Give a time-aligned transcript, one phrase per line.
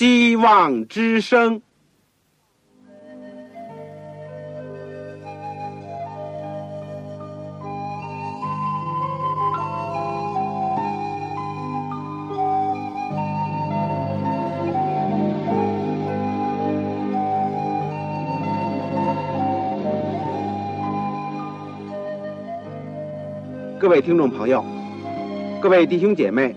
[0.00, 1.60] 希望之声。
[23.78, 24.64] 各位听众朋友，
[25.60, 26.56] 各位弟兄姐妹，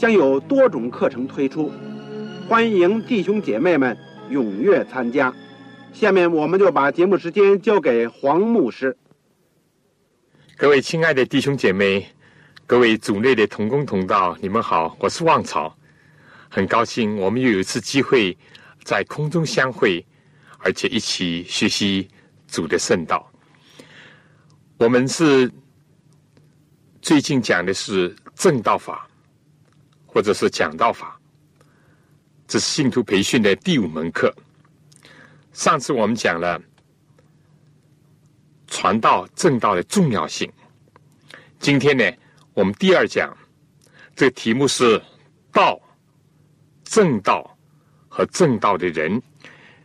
[0.00, 1.70] 将有多种课程推出，
[2.48, 3.94] 欢迎弟兄姐妹们
[4.30, 5.30] 踊跃参加。
[5.92, 8.96] 下面我们就把节目时间交给黄牧师。
[10.56, 12.06] 各位亲爱的弟兄姐妹，
[12.66, 15.76] 各位组内的同工同道，你们好，我是旺草，
[16.48, 18.34] 很高兴我们又有一次机会
[18.82, 20.02] 在空中相会，
[20.60, 22.08] 而且一起学习
[22.48, 23.30] 主的圣道。
[24.78, 25.52] 我们是。
[27.02, 29.08] 最近讲的是正道法，
[30.12, 31.16] 或者是讲道法，
[32.48, 34.34] 这是信徒培训的第五门课。
[35.52, 36.60] 上次我们讲了
[38.66, 40.50] 传道正道的重要性。
[41.60, 42.04] 今天呢，
[42.54, 43.32] 我们第二讲，
[44.16, 45.00] 这个题目是
[45.52, 45.80] 道、
[46.82, 47.56] 正道
[48.08, 49.22] 和正道的人。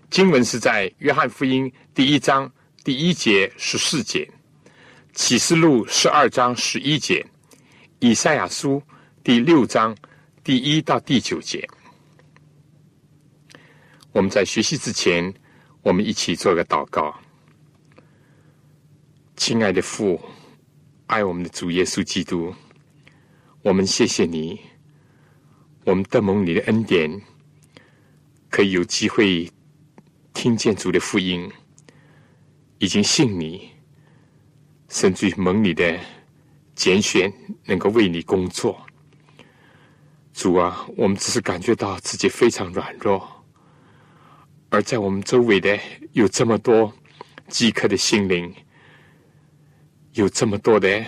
[0.10, 2.52] 经文是在约翰福音第一章
[2.84, 4.28] 第一节十四节。
[5.14, 7.26] 启示录十二章十一节，
[8.00, 8.82] 以赛亚书
[9.24, 9.96] 第六章
[10.46, 11.68] 第一到第九节。
[14.12, 15.34] 我们在学习之前，
[15.82, 17.20] 我们一起做个祷告。
[19.36, 20.22] 亲爱的父，
[21.08, 22.54] 爱我们的主耶稣基督，
[23.64, 24.60] 我们谢谢你，
[25.84, 27.20] 我们得蒙你的恩典，
[28.52, 29.52] 可以有机会
[30.32, 31.52] 听见主的福音，
[32.78, 33.72] 已经信你。
[34.90, 36.00] 甚至于蒙你的
[36.76, 37.34] 拣选，
[37.66, 38.85] 能够为你工作，
[40.36, 43.26] 主啊，我们只是感觉到自己非常软弱，
[44.70, 45.80] 而在我们周围的
[46.12, 46.94] 有这么多
[47.48, 48.54] 饥渴的心灵，
[50.12, 51.02] 有这么多的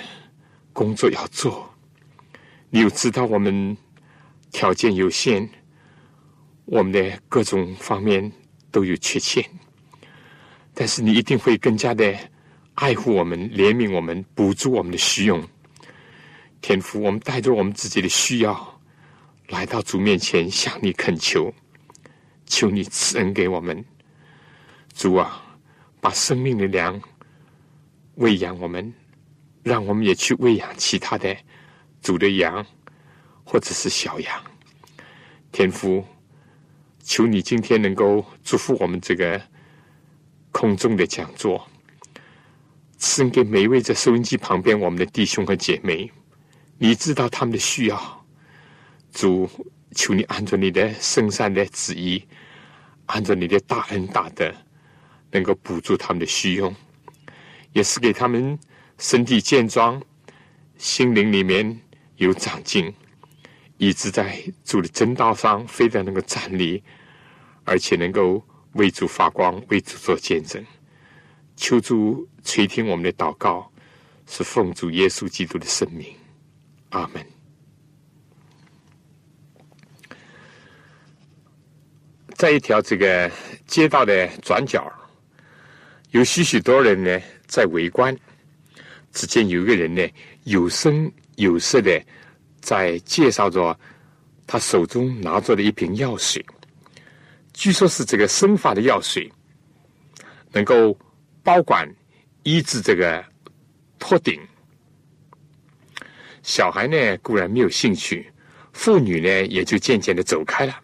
[0.72, 1.70] 工作要做，
[2.70, 3.76] 你又知道我们
[4.50, 5.48] 条件有限，
[6.64, 8.32] 我们的各种方面
[8.72, 9.44] 都有缺陷，
[10.74, 12.18] 但是你一定会更加的。
[12.76, 15.44] 爱护我们，怜悯我们，补助我们的需用。
[16.62, 18.77] 天父，我们带着我们自己的需要，
[19.50, 21.54] 来到主面前向你恳求，
[22.46, 23.84] 求你赐恩给我们。
[24.94, 25.44] 主啊，
[26.02, 27.00] 把生命的粮
[28.16, 28.94] 喂养我们，
[29.64, 31.36] 让我们也去喂养其他的
[32.02, 32.66] 主的羊，
[33.44, 34.44] 或者是小羊。
[35.52, 36.04] 天父，
[37.02, 39.42] 求你今天能够祝福我们这个
[40.52, 41.66] 空中的讲座。
[42.98, 46.12] 赐给每一位在收音机旁边我们的弟兄和姐妹，
[46.80, 48.17] 你知道他们的需要，
[49.18, 49.50] 主
[49.96, 52.24] 求你按照你的圣善的旨意，
[53.08, 54.54] 按照你的大恩大德，
[55.32, 56.76] 能够补助他们的虚荣，
[57.74, 58.60] 也是给他们
[59.00, 60.00] 身体健壮，
[60.78, 61.82] 心灵里面
[62.18, 62.94] 有长进，
[63.78, 66.84] 一直在主的正道上非常能够站立，
[67.64, 70.64] 而且能够为主发光，为主做见证。
[71.56, 73.72] 求主垂听我们的祷告，
[74.28, 76.14] 是奉主耶稣基督的圣名，
[76.90, 77.37] 阿门。
[82.38, 83.30] 在一条这个
[83.66, 84.90] 街道的转角，
[86.12, 88.16] 有许许多人呢在围观。
[89.12, 90.08] 只见有一个人呢
[90.44, 92.00] 有声有色的
[92.62, 93.78] 在介绍着
[94.46, 96.46] 他手中拿着的一瓶药水，
[97.54, 99.32] 据说是这个生发的药水，
[100.52, 100.98] 能够。
[101.44, 101.90] 包管
[102.44, 103.24] 医治这个
[103.98, 104.38] 秃顶，
[106.44, 108.30] 小孩呢固然没有兴趣，
[108.74, 110.78] 妇女呢也就渐渐的走开了。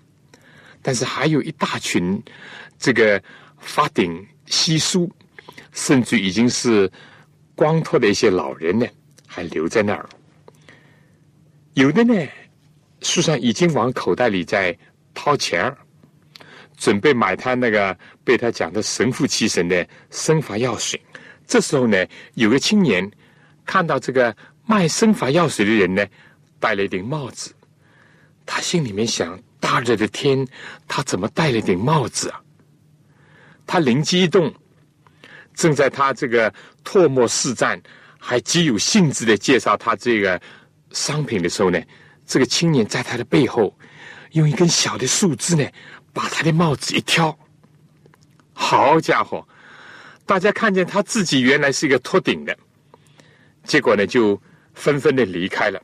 [0.83, 2.21] 但是还有一大群
[2.77, 3.19] 这个
[3.57, 5.09] 发顶稀疏，
[5.71, 6.91] 甚至已经是
[7.55, 8.85] 光秃的一些老人呢，
[9.25, 10.07] 还留在那儿。
[11.73, 12.13] 有的呢，
[13.01, 14.77] 树上已经往口袋里在
[15.15, 15.75] 掏钱儿。
[16.75, 20.99] 准备买他那个被他讲的神乎其神的生发药水。
[21.47, 23.09] 这时候呢，有个青年
[23.63, 24.35] 看到这个
[24.65, 26.05] 卖生发药水的人呢，
[26.59, 27.53] 戴了一顶帽子，
[28.45, 30.45] 他心里面想：大热的天，
[30.89, 32.41] 他怎么戴了顶帽子啊？
[33.65, 34.53] 他灵机一动，
[35.53, 37.81] 正在他这个唾沫四战，
[38.19, 40.39] 还极有兴致的介绍他这个
[40.91, 41.81] 商品的时候呢，
[42.25, 43.73] 这个青年在他的背后
[44.33, 45.65] 用一根小的树枝呢，
[46.11, 47.35] 把他的帽子一挑。
[48.51, 49.47] 好家伙！
[50.25, 52.57] 大家看见他自己原来是一个秃顶的，
[53.63, 54.39] 结果呢，就
[54.73, 55.81] 纷纷的离开了。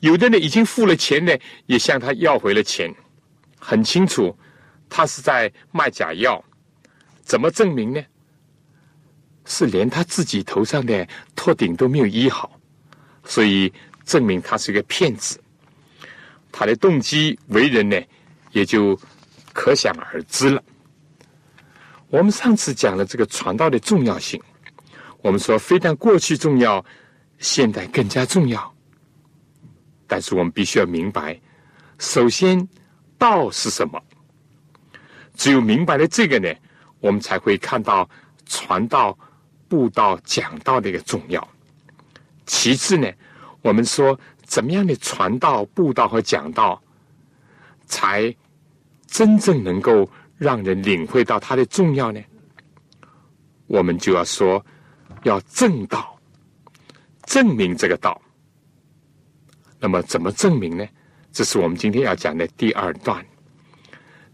[0.00, 1.36] 有的呢，已经付了钱呢，
[1.66, 2.92] 也向他要回了钱。
[3.58, 4.36] 很清楚，
[4.88, 6.42] 他是在卖假药。
[7.22, 8.02] 怎么证明呢？
[9.44, 12.58] 是连他自己头上的秃顶都没有医好，
[13.24, 13.72] 所以
[14.04, 15.40] 证明他是个骗子。
[16.52, 18.00] 他的动机、为人呢，
[18.52, 18.98] 也就
[19.52, 20.62] 可想而知了。
[22.08, 24.40] 我们上次讲了这个传道的重要性，
[25.22, 26.84] 我们说非但过去重要，
[27.38, 28.74] 现在更加重要。
[30.10, 31.38] 但是我们必须要明白，
[31.98, 32.68] 首先
[33.16, 34.02] 道是什么？
[35.36, 36.52] 只有明白了这个呢，
[36.98, 38.08] 我们才会看到
[38.44, 39.16] 传道、
[39.68, 41.48] 布道、讲道的一个重要。
[42.44, 43.08] 其次呢，
[43.62, 46.82] 我们说怎么样的传道、布道和讲道，
[47.86, 48.34] 才
[49.06, 50.10] 真正能够。
[50.40, 52.20] 让人领会到它的重要呢，
[53.66, 54.64] 我们就要说，
[55.24, 56.18] 要正道，
[57.24, 58.18] 证明这个道。
[59.80, 60.86] 那么怎么证明呢？
[61.32, 63.24] 这是我们今天要讲的第二段。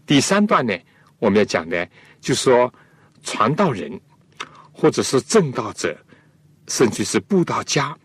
[0.05, 0.77] 第三段呢，
[1.19, 1.87] 我们要讲的，
[2.19, 2.71] 就是说
[3.23, 3.99] 传道人，
[4.71, 5.97] 或者是正道者，
[6.67, 7.97] 甚至是布道家，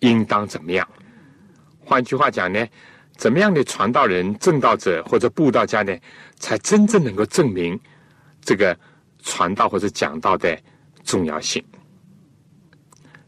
[0.00, 0.86] 应当怎么样？
[1.84, 2.66] 换句话讲呢？
[3.16, 5.94] 怎么样的传道人、正道者或者布道家呢，
[6.36, 7.78] 才真正能够证明
[8.40, 8.74] 这个
[9.22, 10.58] 传道或者讲道的
[11.04, 11.62] 重要性？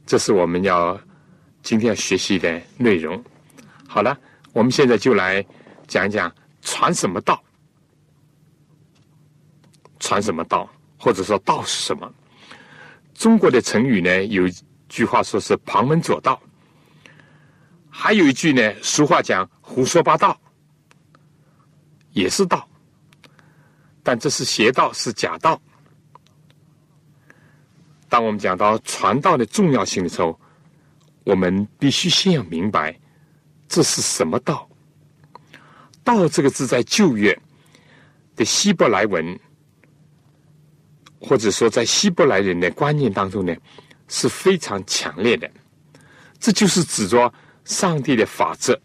[0.07, 0.99] 这是我们要
[1.63, 3.23] 今天要学习的内容。
[3.87, 4.19] 好了，
[4.53, 5.45] 我们现在就来
[5.87, 7.43] 讲一讲传什么道，
[10.01, 10.69] 传什么道，
[10.99, 12.13] 或者说道是什么？
[13.15, 14.55] 中国的成语呢，有一
[14.89, 16.41] 句话说是旁门左道。
[17.89, 20.41] 还有一句呢，俗话讲“胡说八道”，
[22.13, 22.67] 也是道，
[24.03, 25.61] 但这是邪道，是假道。
[28.09, 30.41] 当我们讲到传道的重要性的时候，
[31.25, 32.99] 我们必须先要明白
[33.69, 34.69] 这是什么道。
[36.03, 37.39] 道这个字在旧约
[38.37, 39.39] 的希伯来文，
[41.21, 43.55] 或者说在希伯来人的观念当中呢，
[44.09, 45.51] 是非常强烈的。
[46.39, 47.33] 这就是指着。
[47.65, 48.77] 上帝的法则，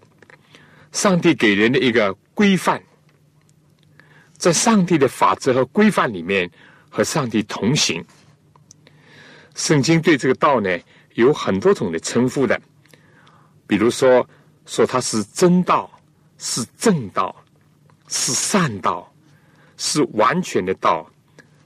[0.91, 2.79] 上帝给人的一个规范，
[4.37, 6.47] 在上帝的法则和规范里面
[6.87, 8.05] 和上帝同行。
[9.55, 10.69] 圣经对这个道呢
[11.17, 12.61] 有很多种的称呼的，
[13.65, 14.27] 比如说
[14.67, 15.89] 说它是真道，
[16.37, 17.35] 是正道，
[18.07, 19.11] 是善道，
[19.77, 21.09] 是完全的道，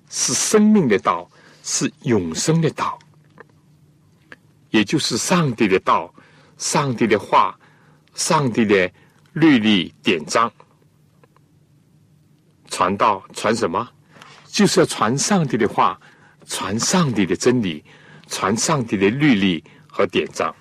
[0.09, 1.29] 是生命的道，
[1.63, 2.97] 是永生的道，
[4.69, 6.13] 也就是上帝的道。
[6.57, 7.59] 上帝的话，
[8.13, 8.89] 上帝的
[9.33, 10.49] 律例典章，
[12.69, 13.89] 传道传什么？
[14.45, 15.99] 就是要传上帝的话，
[16.45, 17.83] 传上帝的真理，
[18.31, 20.55] 传上帝的律例和典章。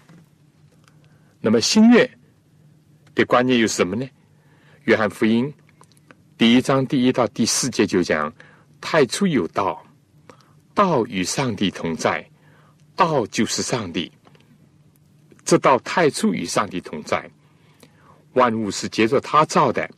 [1.40, 2.10] 那么新约
[3.14, 4.06] 的观念又是什么呢？
[4.84, 5.50] 约翰福音
[6.36, 8.30] 第一章第一到第四节就讲：
[8.80, 9.82] 太初有道，
[10.74, 12.28] 道与上帝同在，
[12.96, 14.10] 道就是上帝。
[15.44, 17.30] 这道太初与上帝同在，
[18.32, 19.88] 万物是接着他造的，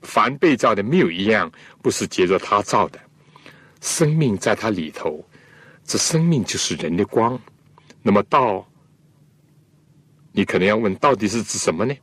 [0.00, 2.98] 凡被造的没有一样不是接着他造的。
[3.82, 5.24] 生命在他里头，
[5.86, 7.38] 这生命就是人的光。
[8.02, 8.66] 那么道，
[10.32, 11.94] 你可能要问，到底是指什么呢？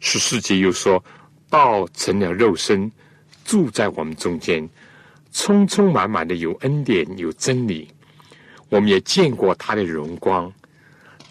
[0.00, 1.02] 十世纪又说，
[1.48, 2.90] 道成了肉身，
[3.44, 4.68] 住在我们中间，
[5.32, 7.88] 充充满满的有恩典有真理，
[8.68, 10.52] 我们也见过他的荣光。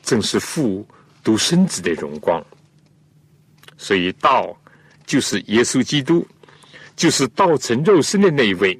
[0.03, 0.87] 正是父
[1.23, 2.43] 独生子的荣光，
[3.77, 4.57] 所以道
[5.05, 6.25] 就是耶稣基督，
[6.95, 8.79] 就是道成肉身的那一位。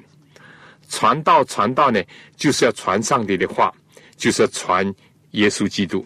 [0.92, 2.04] 传道传道呢，
[2.36, 3.74] 就是要传上帝的话，
[4.14, 4.94] 就是要传
[5.30, 6.04] 耶稣基督。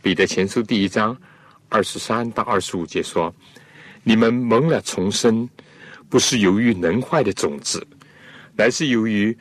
[0.00, 1.14] 彼得前书第一章
[1.68, 3.32] 二十三到二十五节说
[4.02, 5.46] ：“你们蒙了重生，
[6.08, 7.86] 不是由于能坏的种子，
[8.56, 9.36] 乃是由于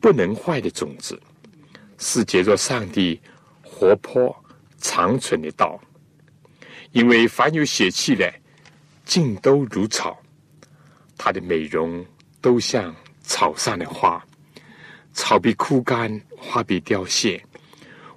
[0.00, 1.18] 不能坏的种子。”
[1.98, 3.18] 是结着上帝
[3.62, 4.34] 活泼
[4.78, 5.80] 长存的道，
[6.90, 8.30] 因为凡有血气的，
[9.04, 10.20] 尽都如草，
[11.16, 12.04] 它的美容
[12.40, 14.24] 都像草上的花，
[15.12, 17.44] 草必枯干，花必凋谢，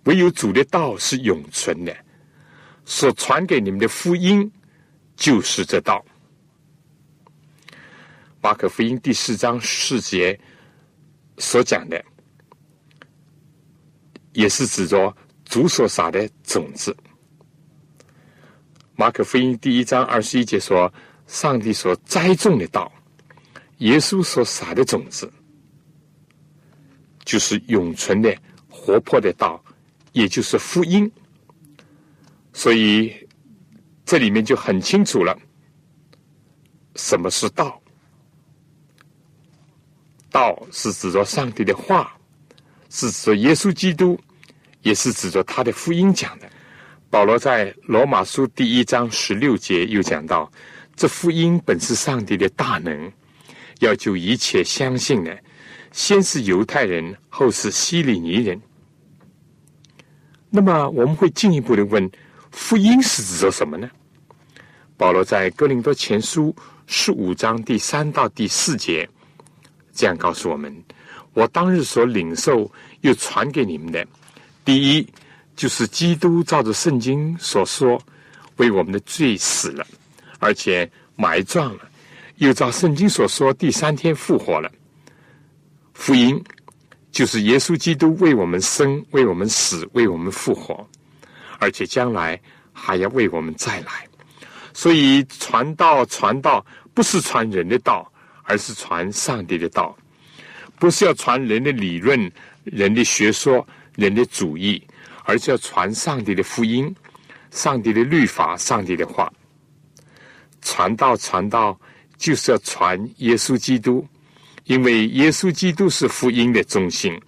[0.03, 1.95] 唯有主的道是永存的。
[2.85, 4.51] 所传给你们的福音
[5.15, 6.03] 就是这道。
[8.41, 10.39] 马可福音第四章四节
[11.37, 12.03] 所讲的，
[14.33, 16.95] 也是指着主所撒的种子。
[18.95, 20.91] 马可福音第一章二十一节说
[21.27, 22.91] ：“上帝所栽种的道，
[23.79, 25.29] 耶稣所撒的种子，
[27.25, 28.33] 就是永存的、
[28.69, 29.61] 活泼的道，
[30.13, 31.11] 也就是福音。”
[32.53, 33.13] 所以，
[34.05, 35.37] 这里面就很清楚了，
[36.95, 37.81] 什么是道？
[40.29, 42.15] 道是指着上帝的话，
[42.89, 44.19] 是指着耶稣基督，
[44.81, 46.49] 也是指着他的福音讲的。
[47.09, 50.51] 保罗在罗马书第一章十六节又讲到：
[50.95, 53.11] 这福音本是上帝的大能，
[53.79, 55.37] 要救一切相信的，
[55.91, 58.61] 先是犹太人，后是希利尼人。
[60.49, 62.09] 那么，我们会进一步的问。
[62.51, 63.89] 福音是指着什么呢？
[64.97, 66.53] 保罗在哥林多前书
[66.87, 69.07] 十五章第三到第四节
[69.93, 70.75] 这样告诉我们：
[71.33, 72.69] 我当日所领受
[73.01, 74.05] 又传给你们的，
[74.65, 75.07] 第一
[75.55, 78.01] 就是基督照着圣经所说，
[78.57, 79.85] 为我们的罪死了，
[80.39, 81.89] 而且埋葬了，
[82.39, 84.71] 又照圣经所说第三天复活了。
[85.93, 86.41] 福音
[87.11, 90.87] 就是耶稣基督为我们生，为我们死，为我们复活。
[91.59, 92.39] 而且将来
[92.71, 94.07] 还要为我们再来，
[94.73, 98.09] 所以传道传道不是传人的道，
[98.43, 99.93] 而是传上帝的道；
[100.79, 102.31] 不是要传人的理论、
[102.63, 103.67] 人的学说、
[103.97, 104.81] 人的主义，
[105.25, 106.95] 而是要传上帝的福音、
[107.51, 109.29] 上帝的律法、上帝的话。
[110.61, 111.77] 传道传道
[112.19, 114.07] 就是要传耶稣基督，
[114.65, 117.19] 因为耶稣基督是福音的中心。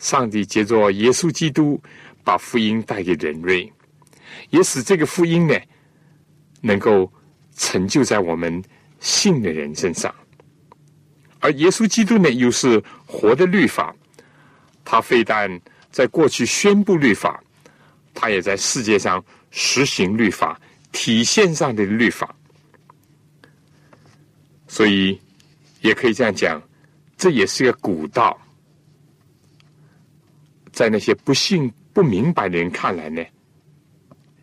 [0.00, 1.80] 上帝借着耶稣基督。
[2.24, 3.72] 把福音带给人类，
[4.50, 5.58] 也使这个福音呢，
[6.60, 7.10] 能够
[7.56, 8.62] 成就在我们
[9.00, 10.14] 信的人身上。
[11.40, 13.96] 而耶稣基督呢，又是活的律法，
[14.84, 15.58] 他非但
[15.90, 17.42] 在过去宣布律法，
[18.12, 20.60] 他也在世界上实行律法，
[20.92, 22.36] 体现上的律法。
[24.68, 25.20] 所以，
[25.80, 26.62] 也可以这样讲，
[27.16, 28.38] 这也是个古道，
[30.70, 31.72] 在那些不信。
[31.90, 33.20] 不明白的人看来呢，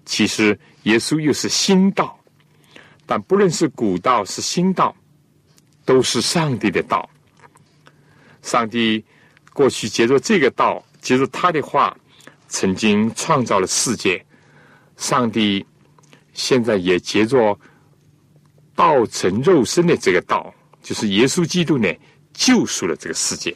[0.03, 2.20] 其实耶稣又是新道，
[3.05, 4.94] 但不论是古道是新道，
[5.86, 7.10] 都是上帝的道。
[8.41, 9.01] 上帝
[9.53, 11.98] 过去借着这个道，借着他的话，
[12.50, 14.22] 曾经创造了世界。
[14.98, 15.65] 上帝
[16.34, 17.58] 现在也借着
[18.75, 20.53] 道成肉身的这个道，
[20.84, 21.91] 就是耶稣基督呢，
[22.34, 23.55] 救赎了这个世界。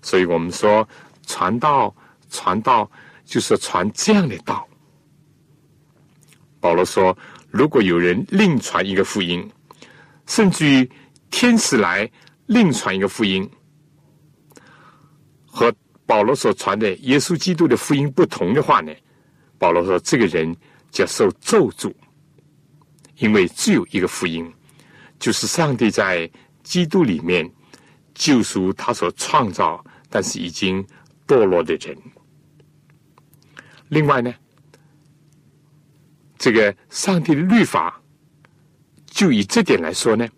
[0.00, 0.88] 所以我们说，
[1.26, 1.94] 传道，
[2.30, 2.90] 传道。
[3.28, 4.66] 就是传这样的道。
[6.60, 7.14] 保罗说
[7.52, 9.46] ：“如果有人另传一个福音，
[10.26, 10.90] 甚至于
[11.30, 12.10] 天使来
[12.46, 13.46] 另传一个福音，
[15.44, 15.70] 和
[16.06, 18.90] 保罗所传的耶稣基督的福音不同的话呢？”
[19.60, 20.56] 保罗说：“这个人
[20.90, 21.92] 就受咒诅，
[23.18, 24.52] 因为只有一个福音，
[25.18, 26.28] 就是上帝在
[26.62, 27.48] 基督里面
[28.14, 30.84] 救赎他所创造但是已经
[31.26, 31.96] 堕落的人。”
[33.88, 34.34] 另外呢，
[36.38, 38.00] 这个上帝的律法，
[39.06, 40.28] 就以这点来说呢，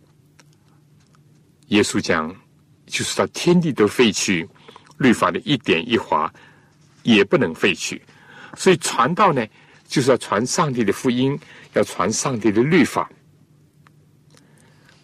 [1.67, 2.35] 耶稣讲，
[2.87, 4.49] 就是到天地都废去，
[4.99, 6.33] 律法的一点一划
[7.03, 8.01] 也不能废去。
[8.57, 9.45] 所以传道呢，
[9.91, 11.37] 就是要传上帝的福音，
[11.73, 13.11] 要传上帝的律法，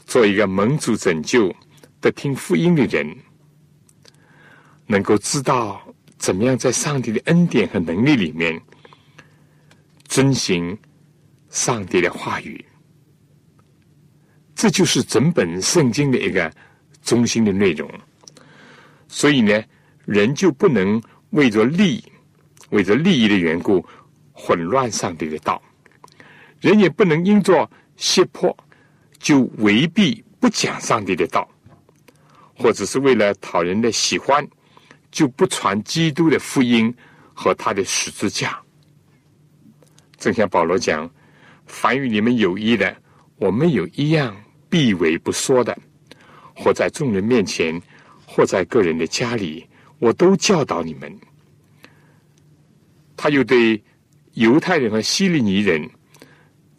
[0.07, 1.52] 做一个蒙主拯救
[2.00, 3.05] 得听福音的人，
[4.87, 5.83] 能够知道。
[6.19, 8.59] 怎么样在上帝的恩典和能力里面
[10.09, 10.76] 遵行
[11.50, 12.64] 上帝的话语？
[14.55, 16.50] 这就是整本圣经的一个
[17.02, 17.88] 中心的内容。
[19.09, 19.62] 所以呢，
[20.07, 21.00] 人就不能
[21.31, 22.02] 为着利、
[22.71, 23.85] 为着利益的缘故
[24.37, 25.61] 混乱上帝的道；
[26.61, 28.57] 人也不能因着胁迫
[29.19, 31.49] 就违避不讲上帝的道，
[32.55, 34.47] 或者是为了讨人的喜欢。
[35.12, 36.95] 就不传基督的福音
[37.33, 38.61] 和他的十字架。
[40.19, 41.09] 正像保罗讲
[41.64, 42.95] ：“凡与你们有益的，
[43.37, 44.37] 我们有一样
[44.69, 45.75] 必为不说的，
[46.55, 47.81] 或在众人面前，
[48.26, 49.66] 或在个人的家里，
[50.00, 51.19] 我都教导你们。”
[53.16, 53.83] 他又对
[54.37, 55.88] 犹太人和希利尼人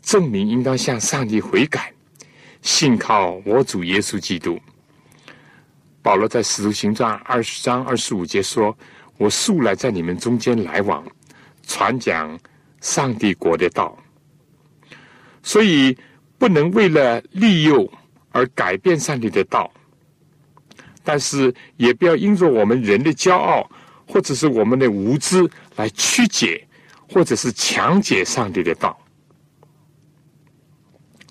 [0.04, 1.92] 证明，应当向上帝悔改，
[2.62, 4.60] 信靠我主耶稣基督。
[6.04, 8.78] 保罗在使徒行传二十章二十五节说
[9.18, 11.04] ：“我素来在你们中间来往，
[11.66, 12.40] 传讲
[12.80, 13.98] 上帝国的道，
[15.42, 15.98] 所以
[16.38, 17.92] 不能为了利诱
[18.32, 19.72] 而改变上帝的道。
[21.04, 23.68] 但是也不要因着我们人的骄傲，
[24.06, 26.67] 或者是我们的无知来曲解，
[27.10, 28.98] 或者是强解上帝的道。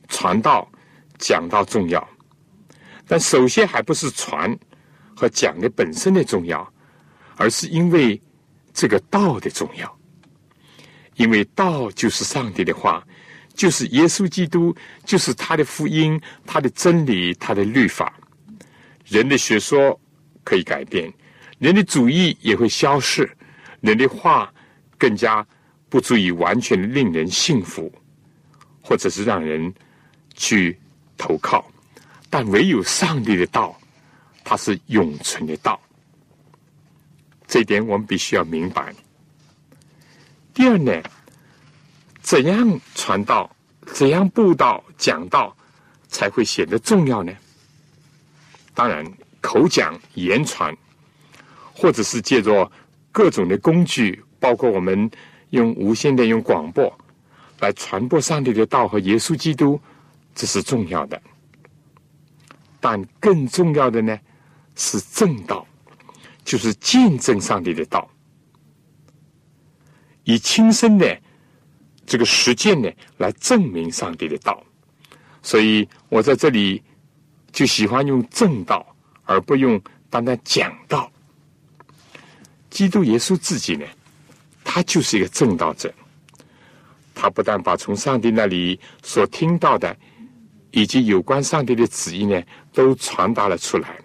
[0.09, 0.71] 传道、
[1.19, 2.09] 讲道重要，
[3.07, 4.57] 但首先还不是传
[5.15, 6.73] 和讲的本身的重要，
[7.37, 8.21] 而是因为
[8.73, 9.99] 这个道的重要。
[11.17, 13.03] 因为道就是上帝的话，
[13.55, 18.13] 就是耶稣基督，就是他的福音、他的真理、他的律法。
[19.07, 19.99] 人的学说
[20.45, 21.13] 可以改变，
[21.59, 23.31] 人的主义也会消逝，
[23.81, 24.53] 人的话
[24.99, 25.47] 更加
[25.97, 27.91] 不足以完全令人信服，
[28.83, 29.73] 或者是让人
[30.35, 30.79] 去
[31.17, 31.67] 投靠。
[32.29, 33.75] 但唯有上帝的道，
[34.45, 35.81] 它是永存的道。
[37.47, 38.95] 这一点我们必须要明白。
[40.53, 41.03] 第二呢，
[42.21, 43.51] 怎样传道、
[43.87, 45.57] 怎样布道、讲道，
[46.09, 47.33] 才会显得重要呢？
[48.75, 49.03] 当然，
[49.41, 50.77] 口讲、言传，
[51.73, 52.71] 或者是借着
[53.11, 55.11] 各种的工具，包括我们
[55.57, 56.93] 用无线电、用广播
[57.59, 59.81] 来传播上帝的道和耶稣基督，
[60.35, 61.21] 这是重要的。
[62.79, 64.17] 但更重要的呢，
[64.77, 65.67] 是正道，
[66.45, 68.09] 就是见证上帝的道，
[70.25, 71.21] 以亲身的
[72.05, 74.63] 这个实践呢，来证明上帝的道。
[75.43, 76.83] 所以我在这里。
[77.53, 78.87] 就喜欢用正道，
[79.25, 81.11] 而不用单单讲道。
[82.69, 83.87] 基督耶稣自己呢，
[84.77, 85.91] 他就是一个正道者。
[87.15, 89.97] 他不但把从上帝那里所听到的，
[90.71, 92.43] 以及有关上帝的旨意呢，
[92.75, 93.97] 都传达了出来，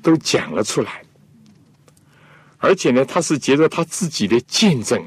[0.00, 1.02] 都讲了出来。
[2.58, 5.04] 而且呢，他是借着他自己的见证，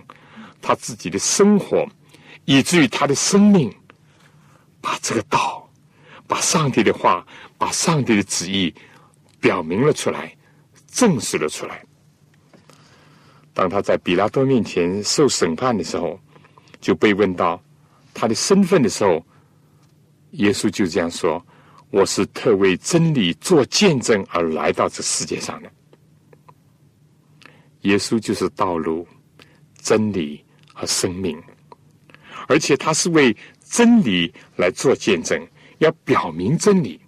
[0.61, 1.87] 他自己的生活，
[2.43, 3.73] 以至于他的生命，
[4.81, 5.65] 把这个道，
[6.27, 7.25] 把上帝的话。
[7.57, 8.75] 把上帝的旨意
[9.39, 10.35] 表明了出来，
[10.91, 11.81] 证实了出来。
[13.53, 16.19] 当他在比拉多面前受审判的时候，
[16.81, 17.61] 就被问到
[18.13, 19.23] 他的身份的时候，
[20.31, 21.43] 耶稣就这样说
[21.91, 25.71] ：“我是特为真理做见证而来到这世界上的。”
[27.81, 29.07] 耶稣就是道路、
[29.77, 31.41] 真理和生命，
[32.47, 35.39] 而且他是为真理来做见证，
[35.77, 36.99] 要表明真理。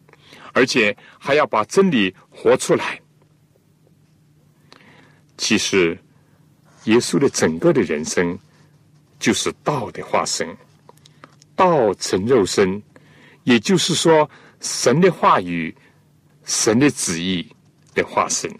[0.57, 2.97] 而且还要把真理活出来。
[5.37, 5.99] 其实，
[6.85, 8.37] 耶稣的整个的人生
[9.19, 10.47] 就是道的化身，
[11.55, 12.81] 道成肉身，
[13.43, 15.75] 也就是说，神的话语、
[16.45, 17.47] 神的旨意
[17.93, 18.51] 的化身，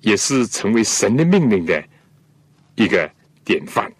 [0.00, 1.84] 也是成为神的命令的
[2.76, 3.10] 一个
[3.44, 3.92] 典范。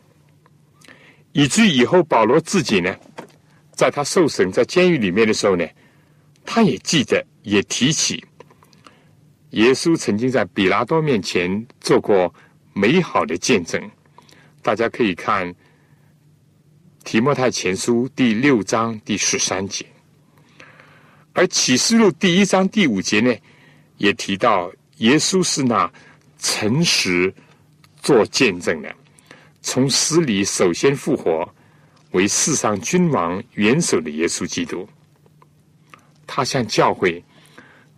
[1.33, 2.95] 以至于以后保罗自己呢，
[3.73, 5.67] 在他受审在监狱里面的时候呢。
[6.51, 8.25] 他也记得，也提起，
[9.51, 12.33] 耶稣曾经在比拉多面前做过
[12.75, 13.91] 美好的见证。
[14.63, 15.49] 大家可以看
[17.05, 19.87] 《提摩太前书》第六章第十三节，
[21.33, 23.35] 而启示录第一章第五节呢，
[23.97, 25.91] 也提到耶稣是那
[26.39, 27.33] 诚实
[28.03, 28.95] 做见证的，
[29.63, 31.49] 从死里首先复活，
[32.11, 34.87] 为世上君王元首的耶稣基督。
[36.27, 37.25] 他向教会，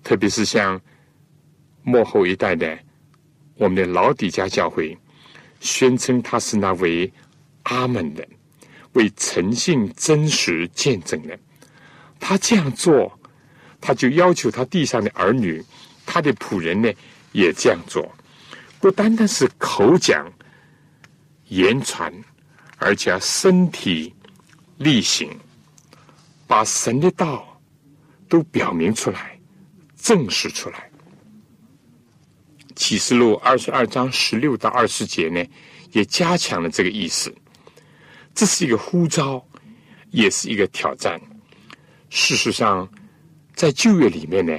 [0.05, 0.81] 特别是向
[1.91, 2.79] 幕后一代的
[3.57, 4.97] 我们的老底家教会，
[5.59, 7.13] 宣称他是那位
[7.65, 8.27] 阿门的，
[8.93, 11.39] 为诚信真实见证的。
[12.21, 13.19] 他这样做，
[13.81, 15.63] 他就要求他地上的儿女，
[16.07, 16.91] 他的仆人呢，
[17.33, 18.11] 也这样做，
[18.81, 20.31] 不单单是口讲、
[21.49, 22.13] 言传，
[22.79, 24.15] 而且身体
[24.79, 25.29] 力行，
[26.47, 27.47] 把神的道。
[28.31, 29.37] 都表明出来，
[29.97, 30.90] 证实出来。
[32.81, 35.45] 启示录二十二章十六到二十节呢，
[35.93, 37.31] 也加强了这个意思。
[38.35, 39.45] 这是一个呼召，
[40.11, 41.21] 也是一个挑战。
[42.09, 42.89] 事实上，
[43.55, 44.59] 在旧约里面呢，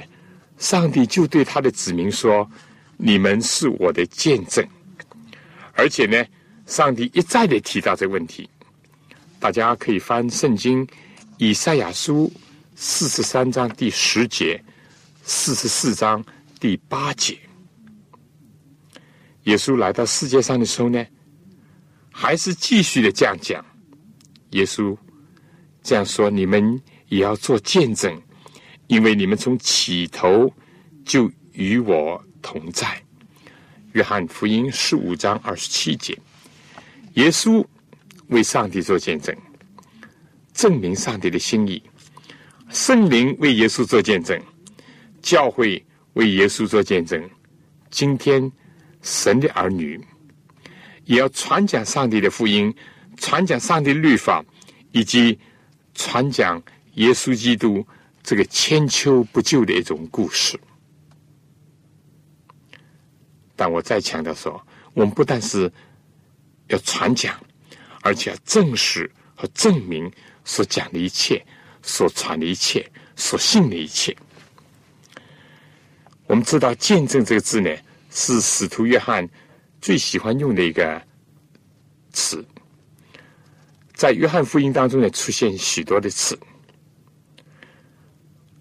[0.56, 2.48] 上帝就对他的子民说
[2.96, 4.64] ：“你们是我的见证。”
[5.74, 6.24] 而且呢，
[6.64, 8.48] 上帝一再的提到这个问题。
[9.40, 10.86] 大家可以翻圣经
[11.38, 12.32] 以赛亚书。
[12.76, 14.62] 四十三章第十节，
[15.24, 16.24] 四十四章
[16.58, 17.36] 第八节，
[19.44, 21.04] 耶稣来到世界上的时候呢，
[22.10, 23.64] 还是继续的这样讲。
[24.50, 24.96] 耶稣
[25.82, 28.20] 这样说：“你们也要做见证，
[28.86, 30.52] 因为你们从起头
[31.04, 33.02] 就与我同在。”
[33.92, 36.18] 约翰福音十五章二十七节，
[37.14, 37.64] 耶稣
[38.28, 39.36] 为上帝做见证，
[40.54, 41.82] 证明上帝的心意；
[42.70, 44.40] 圣灵为耶稣做见证，
[45.20, 47.22] 教会为耶稣做见证。
[47.90, 48.50] 今天，
[49.02, 50.00] 神的儿女
[51.04, 52.74] 也要传讲上帝的福音，
[53.16, 54.44] 传讲上帝律法，
[54.92, 55.38] 以及
[55.94, 56.62] 传讲
[56.94, 57.86] 耶稣基督
[58.22, 60.58] 这个千秋不朽的一种故事。
[63.56, 65.70] 但我再强调说，我们不但是
[66.68, 67.38] 要传讲，
[68.00, 70.10] 而且要证实和证明
[70.44, 71.44] 所讲的一切、
[71.82, 74.16] 所传的一切、所信的一切。
[76.26, 77.70] 我们知道“见证”这个字呢，
[78.12, 79.28] 是使徒约翰
[79.80, 81.02] 最喜欢用的一个
[82.12, 82.44] 词，
[83.94, 86.38] 在约翰福音当中呢，出现许多的词。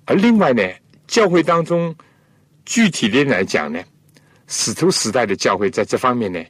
[0.06, 0.64] 而另外呢，
[1.06, 1.96] 教会当中
[2.66, 3.80] 具体的来讲呢。
[4.54, 6.44] 使徒时代的教会在这方面呢，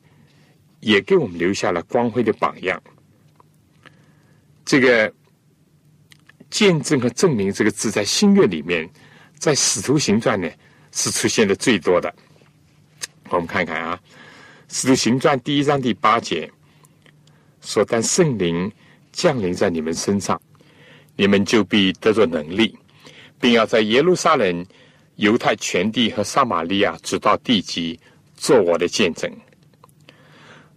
[0.79, 2.81] 也给我们留下了光辉的榜样。
[4.65, 5.13] 这个
[6.49, 8.89] “见证”和“证明”这个字，在新约里面，
[9.37, 10.51] 在《使徒行传》呢
[10.91, 12.11] 是出现的最多的。
[13.35, 13.99] 我们看看啊，
[14.73, 16.51] 《使徒行传》第一章第八节
[17.61, 18.71] 说：“但圣灵
[19.11, 20.39] 降临在你们身上，
[21.15, 22.77] 你们就必得着能力，
[23.39, 24.65] 并要在耶路撒冷。”
[25.17, 27.99] 犹太全地和撒玛利亚直到地极，
[28.35, 29.31] 做我的见证。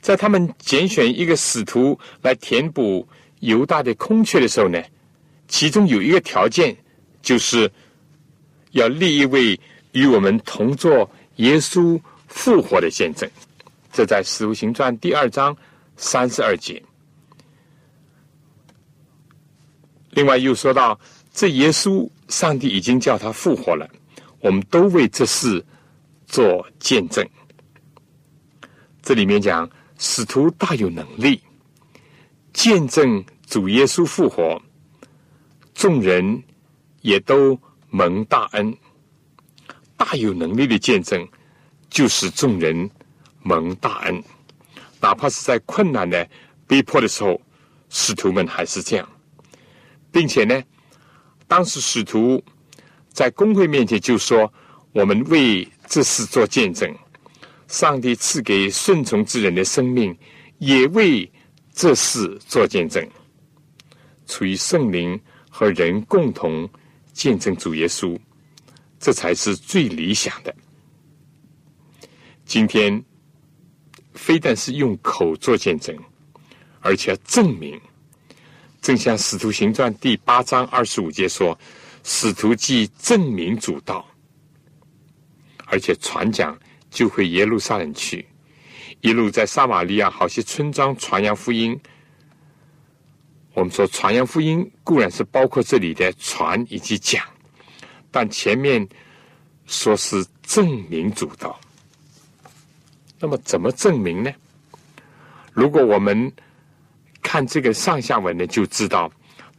[0.03, 3.09] 在他们拣选一个使徒来填补
[3.40, 4.83] 犹大的空缺的时候呢，
[5.49, 6.77] 其中有一个条件，
[7.23, 7.71] 就是
[8.73, 9.59] 要立一位
[9.93, 11.99] 与我们同做耶稣
[12.35, 13.31] 复活的见证。
[13.92, 15.57] 这在《使徒行传》第二章
[15.97, 16.83] 三十二节。
[20.11, 20.99] 另外又说到，
[21.33, 23.88] 这耶稣，上帝已经叫他复活了。
[24.40, 25.64] 我们都为这事
[26.27, 27.25] 做见证。
[29.01, 31.40] 这里面讲，使徒大有能力
[32.53, 34.61] 见证主耶稣复活，
[35.73, 36.42] 众人
[37.01, 37.59] 也都
[37.90, 38.77] 蒙大恩。
[39.97, 41.27] 大有能力的见证，
[41.94, 42.90] 就使众人
[43.40, 44.22] 蒙大恩。
[45.00, 46.28] 哪怕是在困难的
[46.66, 47.40] 逼迫的时候，
[47.88, 49.09] 使徒们还是这样，
[50.11, 50.61] 并且呢，
[51.46, 52.42] 当时使徒。
[53.12, 54.52] 在公会面前就说
[54.90, 56.92] ：“我们为这事做见证，
[57.68, 60.18] 上帝赐给顺从之人的生命，
[60.59, 61.30] 也为
[61.72, 63.09] 这事做见证。
[64.26, 66.68] 处于圣灵和人共同
[67.12, 68.18] 见证主耶稣，
[68.98, 70.52] 这才是最理想的。
[72.44, 73.04] 今天
[74.14, 75.96] 非但是用口做见证，
[76.80, 77.80] 而且要证明，
[78.80, 81.59] 正像《使徒行传》第八章二十五节说。”
[82.07, 84.07] 使徒既证明主道，
[85.64, 86.54] 而且传讲
[86.90, 88.26] 就回耶路撒冷去，
[89.00, 91.80] 一路在撒玛利亚好些村庄传扬福音。
[93.54, 97.24] 我们说传扬福音固然是包括这里的传以及讲，
[98.11, 98.87] 但前面
[99.64, 101.59] 说是证明主道。
[103.25, 104.31] 那么怎么证明呢？
[105.55, 106.31] 如果我们
[107.23, 109.11] 看这个上下文呢，就知道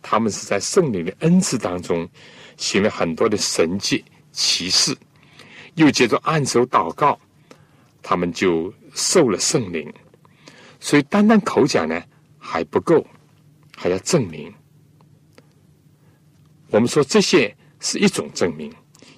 [0.03, 2.07] 他们是在圣灵的恩赐当中。
[2.57, 4.95] 行了很多的神迹奇事，
[5.73, 7.19] 又接着按手祷告，
[8.03, 9.91] 他们就受了圣灵。
[10.79, 11.99] 所以单单口讲呢
[12.37, 13.03] 还不够，
[13.75, 14.53] 还要证明。
[16.69, 18.71] 我们说这些是一种证明，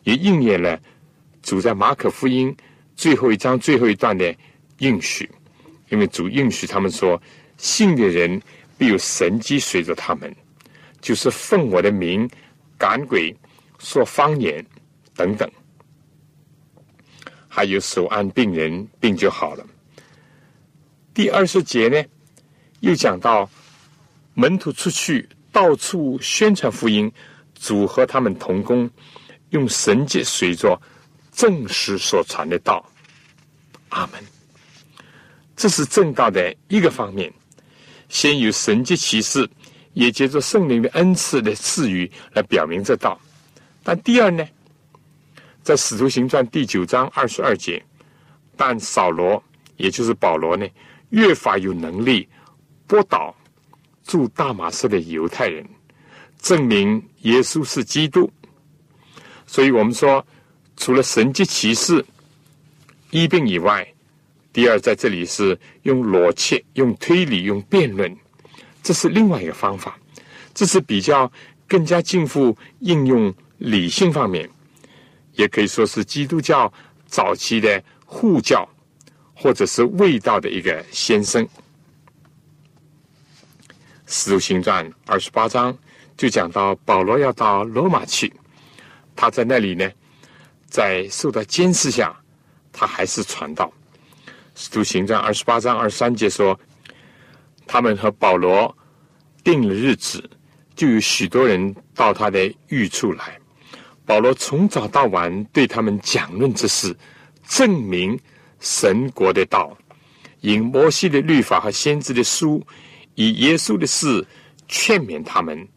[0.03, 0.79] 也应验了
[1.43, 2.55] 主在马可福音
[2.97, 4.35] 最后一章最后一段的
[4.79, 5.29] 应许，
[5.87, 7.21] 因为主应许他们说，
[7.55, 8.41] 信的人
[8.77, 10.35] 必有神迹随着他们，
[10.99, 12.29] 就是奉我的名。
[12.79, 13.35] 赶鬼、
[13.79, 14.63] 说方言
[15.15, 15.49] 等等，
[17.47, 19.65] 还有手按病人，病就好了。
[21.11, 22.05] 第二十节呢，
[22.81, 23.49] 又讲到
[24.35, 27.11] 门徒出去到处宣传福音，
[27.55, 28.87] 主和他们同工，
[29.49, 30.79] 用神迹随着
[31.37, 32.83] 正史所传的道。
[33.89, 34.21] 阿门。
[35.55, 37.31] 这是正道的一个方面，
[38.09, 39.49] 先有神迹启示。
[39.93, 43.19] 也借着圣灵的恩赐的赐予来表明这道，
[43.81, 44.47] 但第二呢，
[45.63, 47.83] 在使徒行传第九章二十二节，
[48.55, 49.43] 但扫罗
[49.75, 50.67] 也就是保罗呢，
[51.09, 52.29] 越发有能力
[52.85, 53.35] 拨倒
[54.03, 55.67] 住大马士的犹太人，
[56.39, 58.31] 证明耶稣是基督。
[59.47, 60.23] 所以我们说，
[60.77, 62.05] 除了神迹骑士
[63.09, 63.85] 医病以外，
[64.53, 68.15] 第二在这里是用逻辑、用推理、用辩论。
[68.81, 69.99] 这是另外一个方法，
[70.53, 71.29] 这是比较
[71.67, 74.49] 更加近乎应用理性方面，
[75.33, 76.71] 也可以说是基督教
[77.05, 78.67] 早期的护教
[79.33, 81.45] 或者是味道的一个先生。
[84.05, 85.77] 使徒行传二十八章
[86.15, 88.31] 就讲到保罗要到罗马去，
[89.17, 89.91] 他在那里呢，
[90.67, 92.15] 在受到监视下，
[92.71, 93.71] 他还是传道。
[94.53, 96.59] 使徒行传二十八章二十三节说，
[97.65, 98.75] 他们和保罗
[99.43, 100.29] 定了日子，
[100.75, 103.39] 就有许多人到他的寓处来。
[104.05, 106.95] 保罗从早到晚对他们讲论这事，
[107.47, 108.19] 证明
[108.59, 109.77] 神国的道，
[110.41, 112.65] 引摩西的律法和先知的书，
[113.15, 114.25] 以耶稣的事
[114.67, 115.67] 劝勉他们。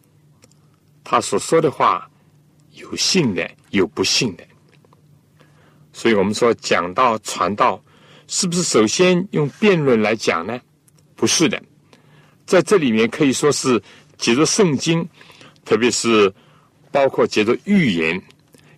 [1.03, 2.09] 他所说的话，
[2.73, 4.45] 有信的，有不信的。
[6.01, 7.79] 所以我们说讲道、传道。
[8.27, 10.59] 是不是首先用辩论来讲呢？
[11.15, 11.61] 不是的，
[12.47, 13.83] 在这里面可以说是
[14.17, 15.07] 借着圣经，
[15.63, 16.33] 特别是
[16.91, 18.23] 包括借着预言，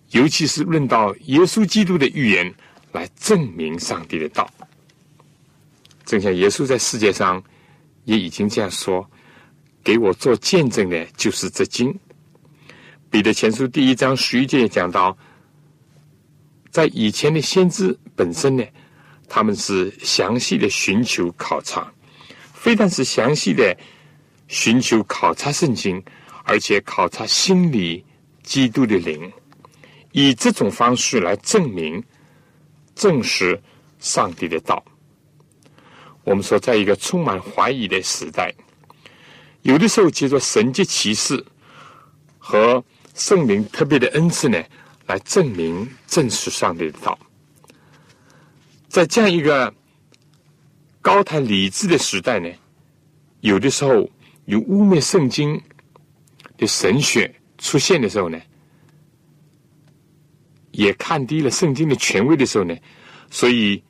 [0.09, 2.53] 尤其是论到耶稣基督的预言，
[2.91, 4.49] 来证明上帝的道。
[6.03, 7.41] 正像耶稣在世界上
[8.03, 9.07] 也已经这样说
[9.81, 11.97] ：“给我做见证的，就是这经。”
[13.09, 15.15] 彼得前书第一章十一节讲到，
[16.73, 18.65] 在以前的先知本身呢。
[19.29, 21.91] 他们是详细的寻求考察，
[22.53, 23.75] 非但是详细的
[24.47, 26.03] 寻求考察圣经，
[26.43, 28.05] 而且考察心理
[28.43, 29.31] 基督的灵，
[30.11, 32.03] 以这种方式来证明、
[32.93, 33.59] 证实
[33.99, 34.83] 上帝的道。
[36.23, 38.53] 我们说，在一个充满怀疑的时代，
[39.63, 41.43] 有的时候借着神迹启示
[42.37, 42.83] 和
[43.15, 44.63] 圣灵特别的恩赐呢，
[45.05, 47.17] 来证明、证实上帝的道。
[48.87, 49.73] 在这样一个
[51.01, 52.49] 高谈理智的时代呢，
[53.41, 54.09] 有的时候
[54.45, 55.59] 有污蔑圣经
[56.57, 58.39] 的神学出现的时候呢，
[60.71, 62.75] 也看低了圣经的权威的时候呢，
[63.31, 63.83] 所以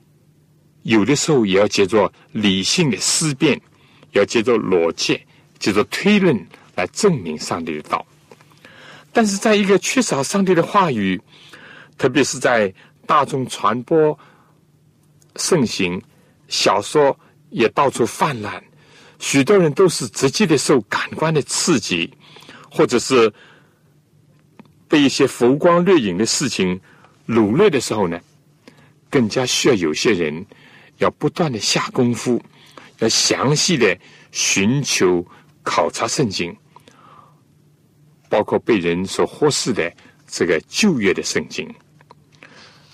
[0.84, 3.60] 有的时候也要借助理性的思辨，
[4.12, 5.20] 要借助逻辑、
[5.60, 6.36] 借助推论
[6.76, 8.06] 来证明上帝的道。
[9.14, 11.22] 但是，在一个缺少上帝的话语，
[11.98, 12.74] 特别是在
[13.06, 14.18] 大众传播。
[15.36, 16.00] 盛行，
[16.48, 17.18] 小说
[17.50, 18.64] 也到处泛滥，
[19.18, 22.14] 许多人都是直接的受感官的刺激，
[22.70, 23.34] 或者是
[24.88, 26.80] 被一些浮光掠影的事情
[27.28, 28.20] 掳掠的时候呢，
[29.10, 30.46] 更加需要有些人
[30.98, 32.40] 要不断的下功夫，
[33.00, 33.98] 要详细的
[34.32, 35.26] 寻求
[35.64, 36.56] 考察圣经，
[38.34, 39.94] 包括被人所忽视的
[40.26, 41.72] 这个旧约的圣经，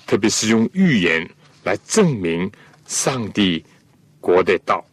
[0.06, 1.25] 特别是用预言。
[1.63, 2.49] 来证明
[2.88, 3.63] 上帝
[4.19, 4.84] 国的道，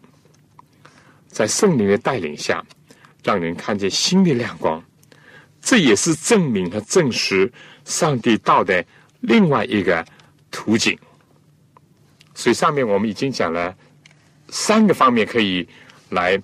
[1.28, 2.64] 在圣灵的带领下，
[3.24, 4.84] 让人看见新的亮光。
[5.60, 7.50] 这也是证明和证实
[7.84, 8.84] 上帝道的
[9.20, 10.04] 另外一个
[10.50, 10.96] 途径。
[12.34, 13.74] 所以上面我们已经讲了
[14.48, 15.66] 三个方面，可以
[16.10, 16.40] 来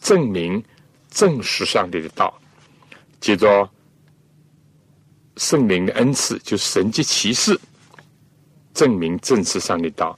[0.00, 0.62] 证明、
[1.10, 2.37] 证实上帝的道。
[3.20, 3.68] 接着，
[5.36, 7.58] 圣灵的恩赐，就是神迹奇事。
[8.74, 10.16] 证明正是上帝道，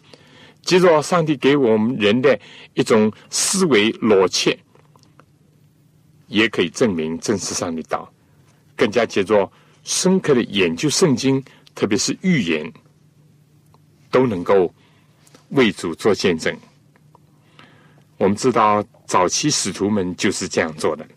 [0.60, 2.38] 接着上帝给我们人的
[2.74, 4.54] 一种思维逻辑，
[6.26, 8.12] 也可以证明正是上帝道。
[8.76, 9.50] 更加接着
[9.82, 11.42] 深刻的研究圣经，
[11.74, 12.70] 特别是预言，
[14.10, 14.70] 都能够
[15.50, 16.54] 为主做见证。
[18.18, 21.02] 我们知道早期使徒们就是这样做的，《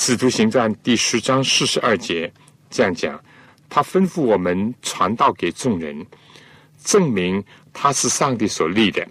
[0.00, 2.32] 使徒行传》第十章四十二节
[2.70, 3.20] 这样讲：
[3.68, 6.06] 他吩咐我们传道给众人。
[6.84, 9.04] 证明他是上帝所立的，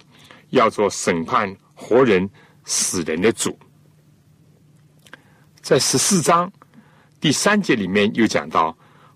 [0.51, 2.27] 要做审判活人、
[2.63, 3.59] 死人的主。
[5.61, 6.49] 在十四章
[7.19, 8.75] 第三节里面又讲到，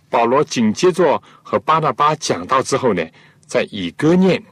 [0.10, 3.02] 保罗紧接着和巴拿巴讲到之后呢，
[3.48, 4.44] 在以哥念，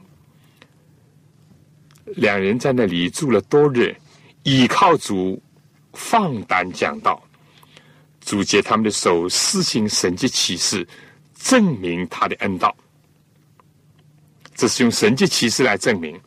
[2.06, 3.94] 两人在那里住了多日，
[4.42, 5.40] 倚靠主，
[5.92, 7.22] 放胆讲道，
[8.20, 10.86] 主借他们的手施行神迹启示，
[11.34, 12.74] 证明他的恩道。
[14.54, 16.20] 这是用神迹奇事来证明。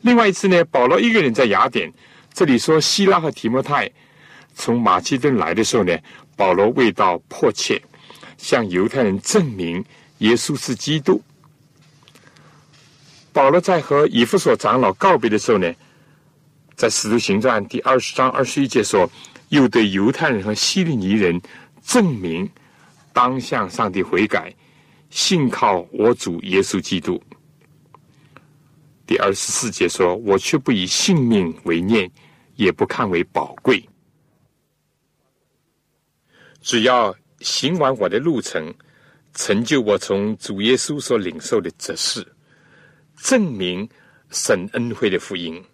[0.00, 1.92] 另外一次呢，保罗一个人在雅典，
[2.34, 3.88] 这里说希拉和提摩太
[4.54, 5.96] 从马其顿来的时候呢，
[6.34, 7.80] 保罗味道迫切，
[8.36, 9.84] 向犹太人证明
[10.18, 11.22] 耶稣是基督。
[13.32, 15.72] 保罗在和以弗所长老告别的时候呢，
[16.76, 19.10] 在使徒行传第二十章二十一节说，
[19.48, 21.40] 又对犹太人和希利尼人
[21.82, 22.48] 证明
[23.14, 24.54] 当向上帝悔改，
[25.08, 27.20] 信靠我主耶稣基督。
[29.06, 32.10] 第二十四节说：“我却不以性命为念，
[32.56, 33.82] 也不看为宝贵。
[36.60, 38.74] 只要行完我的路程，
[39.32, 42.26] 成就我从主耶稣所领受的这事，
[43.16, 43.88] 证明
[44.28, 45.64] 神恩惠的福音。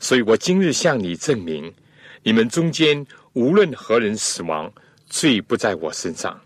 [0.00, 1.72] 所以我今日向你证明，
[2.24, 4.72] 你们中间无论何人死亡，
[5.06, 6.40] 罪不在我身上。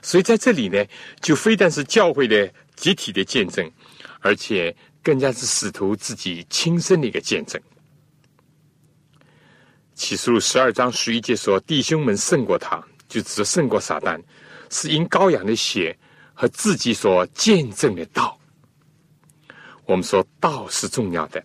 [0.00, 0.84] 所以在这里呢，
[1.20, 3.70] 就非但是教会的集体的见证，
[4.20, 7.60] 而且更加是使徒自己亲身的一个见证。
[9.94, 14.20] 启示录十二章十一节说：“弟兄们胜过他，就指胜过撒旦，
[14.70, 15.96] 是因羔羊的血
[16.32, 18.40] 和自己所见证的道。”
[19.84, 21.44] 我们说道是重要的，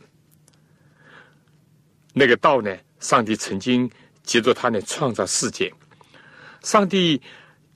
[2.17, 2.75] 那个道呢？
[2.99, 3.89] 上帝曾经
[4.23, 5.71] 借着他呢创造世界，
[6.63, 7.21] 上帝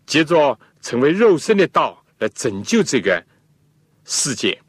[0.07, 3.23] 借着成为肉身的道来拯救这个
[4.03, 4.59] 世界，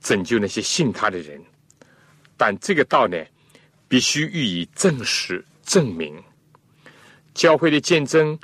[0.00, 1.38] 拯救那些信他的人。
[2.36, 3.22] 但这个道呢，
[3.86, 6.16] 必须予以证实、证明。
[7.34, 8.38] 教会的见证、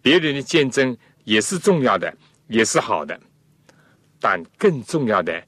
[0.00, 3.18] 别人的见证也是重要的，也是好的，
[4.20, 5.44] 但更重要的。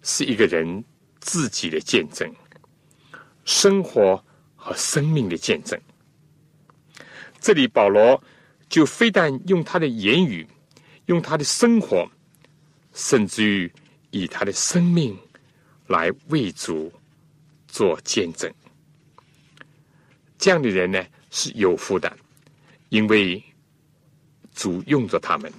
[0.00, 0.84] 是一个人
[1.20, 2.32] 自己的见证，
[3.48, 4.22] 生活
[4.54, 5.80] 和生命的见证。
[7.40, 8.22] 这里保罗
[8.68, 10.46] 就非但用他的言语，
[11.06, 12.06] 用他的生活，
[12.92, 13.72] 甚至于
[14.10, 15.16] 以他的生命
[15.86, 16.92] 来为主
[17.66, 18.52] 做见证。
[20.36, 22.14] 这样的人呢是有福的，
[22.90, 23.42] 因为
[24.54, 25.50] 主用着他们。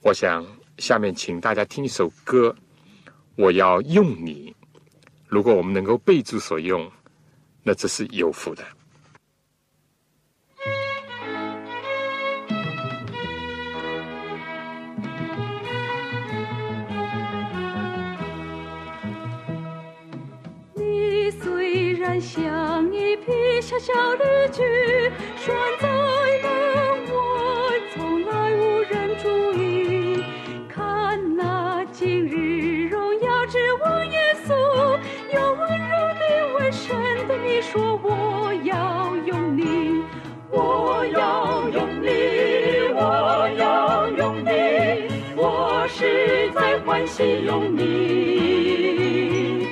[0.00, 0.46] 我想
[0.78, 2.56] 下面请大家听一首歌。
[3.34, 4.55] 我要用你。
[5.28, 6.90] 如果我们能够备注所用，
[7.62, 8.64] 那这是有福的。
[20.74, 24.62] 你虽然像一匹小小绿驹，
[25.36, 25.85] 拴在
[47.16, 49.66] 在欢喜用你。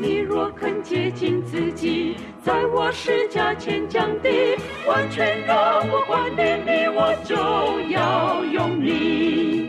[0.00, 4.28] 你若肯接近自己，在我施加前降的，
[4.84, 7.36] 完全让我还给你，我就
[7.88, 9.68] 要用你。”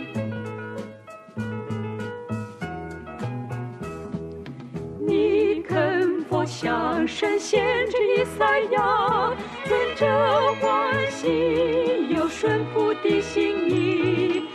[6.46, 9.32] 向神献之以赛亚，
[9.66, 10.08] 存着
[10.60, 11.28] 欢喜
[12.10, 14.49] 又顺服的心意，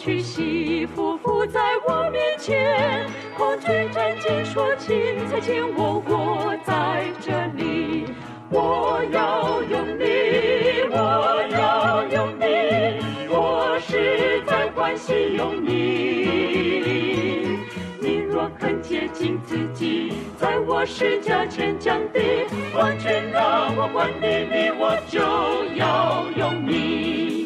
[0.00, 4.96] 头屈膝匍匐在我面前，空军战兢说：“请
[5.28, 8.06] 才见我我在这里，
[8.48, 10.04] 我要用你，
[10.90, 17.58] 我要用你，我实在欢喜用你。
[18.00, 22.20] 你若肯接近自己。”在我施加前降的，
[22.74, 25.20] 完全让我还给你，我就
[25.76, 27.39] 要用你。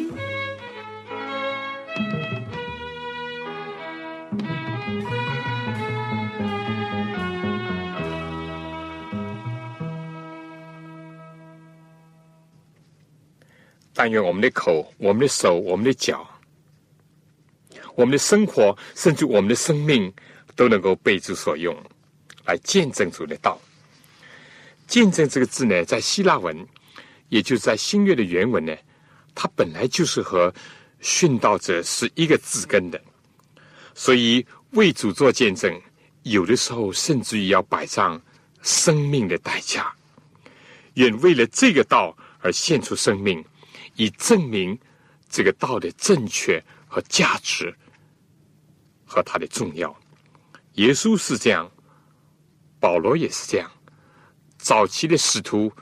[13.94, 16.28] 但愿我们的口、我们的手、我们的脚、
[17.94, 20.12] 我们的生活，甚至我们的生命，
[20.56, 21.74] 都能够被主所用。
[22.44, 23.58] 来见证主的道。
[24.86, 26.66] 见证这个字呢，在希腊文，
[27.30, 28.76] 也就是在新约的原文呢，
[29.34, 30.52] 它本来就是和
[31.00, 33.00] 殉道者是一个字根的。
[33.94, 35.80] 所以为主做见证，
[36.24, 38.20] 有的时候甚至于要摆上
[38.60, 39.90] 生命的代价，
[40.94, 43.42] 愿为了这个道而献出生命，
[43.96, 44.78] 以证明
[45.28, 47.74] 这个道的正确和价值
[49.04, 49.94] 和它的重要。
[50.74, 51.70] 耶稣是这样。
[52.80, 53.70] 保罗也是这样，
[54.58, 55.72] 早期的使徒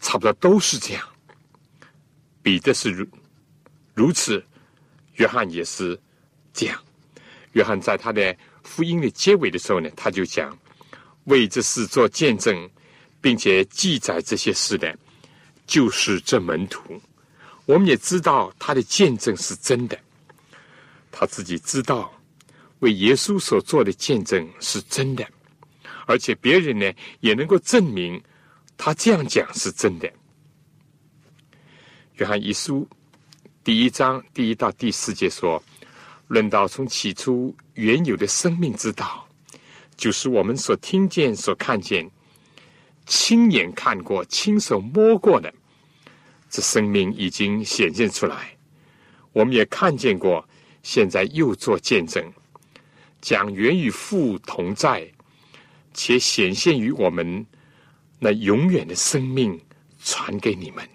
[0.00, 1.06] 差不多都是这样。
[2.42, 3.06] 彼得是如
[3.92, 4.42] 如此，
[5.16, 6.00] 约翰也是
[6.54, 6.82] 这样。
[7.52, 10.58] 约翰在他的福音的结尾的时候呢，他就讲
[11.24, 12.70] 为这事做见证，
[13.20, 14.98] 并且记载这些事的，
[15.66, 16.98] 就是这门徒。
[17.66, 19.98] 我们也知道他的见证是真的，
[21.12, 22.10] 他自己知道
[22.78, 25.26] 为耶稣所做的见证是真的。
[26.06, 28.22] 而且别人呢也能够证明
[28.76, 30.10] 他这样讲是真的。
[32.14, 32.88] 约翰一书
[33.64, 35.60] 第一章第一到第四节说
[36.28, 39.28] ：“论到从起初原有的生命之道，
[39.96, 42.08] 就是我们所听见、所看见、
[43.06, 45.52] 亲眼看过、亲手摸过的，
[46.56, 48.56] 这生命已经显现出来。
[49.34, 50.42] 我们也看见过，
[50.82, 52.24] 现在又做见证，
[53.20, 55.06] 讲原与父同在。”
[55.92, 57.46] 且显现于我们，
[58.18, 59.58] 那永远的生命
[60.02, 60.86] 传给你们。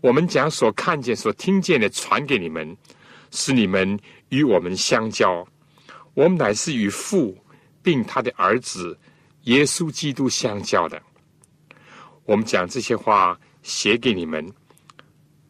[0.00, 2.74] 我们将所看见、所听见的传给你们，
[3.30, 3.98] 使你们
[4.30, 5.46] 与我们相交。
[6.14, 7.36] 我们乃是与父
[7.82, 8.98] 并他的儿子
[9.44, 11.02] 耶稣基督相交的。
[12.24, 14.46] 我们讲这些话写给你们，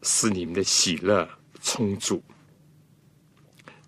[0.03, 1.27] 使你们的喜乐
[1.61, 2.21] 充足。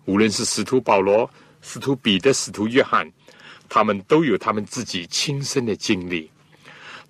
[0.06, 3.10] 无论是使徒保罗、使徒彼得、使徒约翰，
[3.68, 6.30] 他们都有他们自己亲身的经历。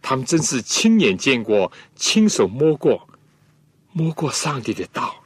[0.02, 3.08] 他们真是亲眼见过、亲手摸过、
[3.92, 5.22] 摸过上帝的道，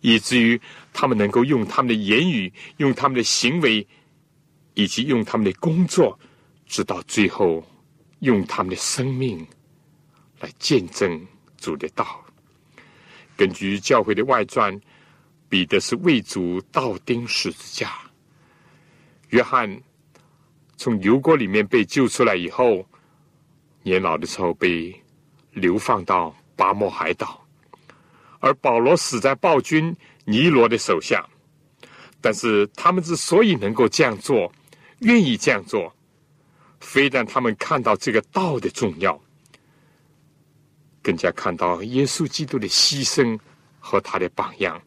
[0.00, 0.60] 以至于
[0.92, 3.86] 他们能够用他们的言语、用他们的行为，
[4.74, 6.18] 以及用他们的工作，
[6.66, 7.66] 直到最后
[8.20, 9.44] 用他们的生命
[10.38, 11.26] 来见证
[11.56, 12.21] 主的道。
[13.42, 14.80] 根据教会的外传，
[15.48, 17.90] 彼得是为主倒钉十字架，
[19.30, 19.82] 约翰
[20.76, 22.86] 从油锅里面被救出来以后。
[23.82, 24.94] 年老的时候被
[25.50, 27.44] 流放到巴莫海岛，
[28.38, 29.92] 而保罗死在暴君
[30.24, 31.28] 尼罗的手下。
[32.20, 34.52] 但是他们之所以能够这样做，
[35.00, 35.92] 愿意这样做，
[36.78, 39.20] 非但他们看到这个道的重要，
[41.02, 43.38] 更加看到耶稣基督的牺牲
[43.80, 44.80] 和他的榜样，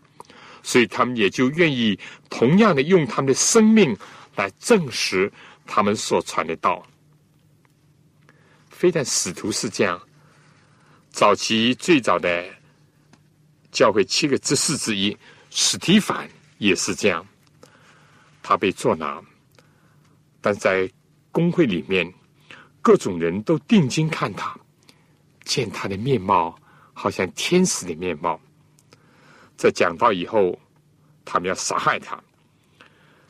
[0.63, 1.99] 所以他们也就愿意
[2.29, 3.95] 同样的用他们的生命
[4.35, 5.31] 来证实
[5.65, 6.85] 他们所传的道。
[8.69, 10.01] 非但使徒是这样，
[11.09, 12.45] 早期最早的
[13.71, 15.17] 教会七个执事之一
[15.49, 17.25] 史提凡也是这样。
[18.41, 19.21] 他被捉拿，
[20.39, 20.89] 但在
[21.31, 22.13] 公会里面，
[22.81, 24.55] 各种人都定睛看他，
[25.45, 26.53] 见他的面貌
[26.93, 28.37] 好像天使的面貌。
[29.55, 30.59] 在讲到以后，
[31.23, 32.21] 他们要杀害他。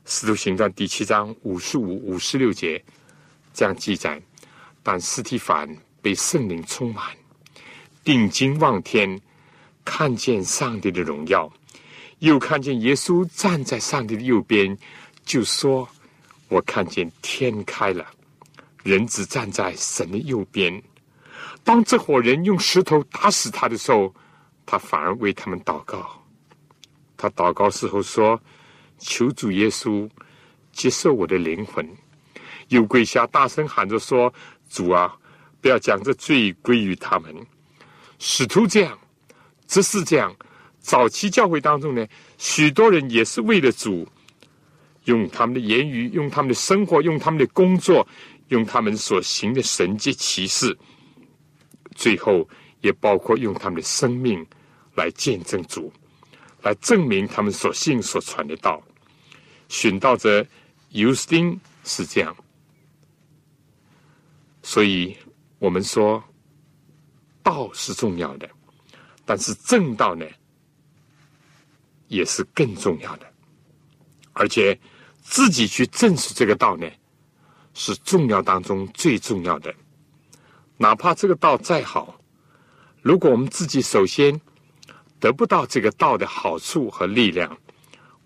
[0.06, 2.84] 使徒行传第七章五十五、五十六节
[3.54, 4.20] 这样记载。
[4.88, 5.68] 但斯提凡
[6.00, 7.04] 被圣灵充满，
[8.04, 9.20] 定睛望天，
[9.84, 11.52] 看见上帝的荣耀，
[12.20, 14.78] 又看见耶稣站在上帝的右边，
[15.26, 15.90] 就说
[16.50, 18.06] ：“我看见天开了，
[18.84, 20.80] 人子站在神的右边。”
[21.66, 24.14] 当这伙人用石头打死他的时候，
[24.68, 26.24] 他反而为他们祷告。
[27.18, 28.40] 他祷告时候说
[29.00, 30.08] ：“求主耶稣
[30.72, 31.86] 接受我的灵魂。”
[32.70, 34.32] 又跪下大声喊着说。
[34.68, 35.16] 主啊，
[35.62, 37.34] 不要将这罪归于他们。
[38.20, 38.98] 使徒这样，
[39.68, 40.36] 只是这样。
[40.80, 42.06] 早期教会当中呢，
[42.38, 44.08] 许多人也是为了主，
[45.06, 48.06] 用他们的言语，用他们的生活，用他们的工作，
[48.50, 50.78] 用他们所行的神迹奇事，
[51.96, 52.48] 最后
[52.82, 54.46] 也包括用他们的生命
[54.94, 55.92] 来见证主，
[56.62, 58.84] 来证明他们所信所传的道。
[59.70, 60.46] 寻道者
[60.90, 62.36] 尤斯丁是这样。
[64.62, 65.16] 所以，
[65.60, 66.24] 我们说
[67.42, 68.50] 道是重要的，
[69.24, 70.26] 但是正道呢，
[72.08, 73.32] 也是更重要的。
[74.34, 74.78] 而且，
[75.22, 76.90] 自己去证实这个道呢，
[77.74, 79.74] 是重要当中最重要的。
[80.78, 82.20] 哪怕这个道再好，
[83.02, 84.40] 如果我们自己首先
[85.20, 87.58] 得不到这个道的好处和力量，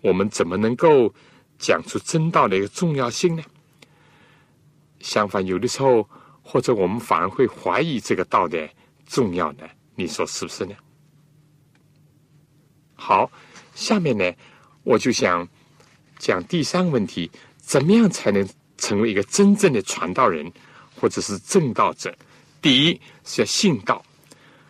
[0.00, 1.14] 我们怎么能够
[1.58, 3.42] 讲出真道的一个重要性呢？
[5.00, 6.08] 相反，有的时候。
[6.42, 8.68] 或者我们反而会怀疑这个道的
[9.06, 9.62] 重要呢？
[9.94, 10.74] 你说是不是呢？
[12.96, 13.30] 好，
[13.72, 14.32] 下面呢，
[14.82, 15.46] 我就想
[16.18, 18.48] 讲第三个问题：怎么样才能
[18.78, 20.50] 成为一个真正的传道人，
[20.96, 22.12] 或者是正道者？
[22.60, 24.04] 第一是要信道，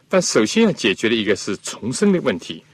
[0.08, 2.64] 但首先要解决的一个是重生的问题。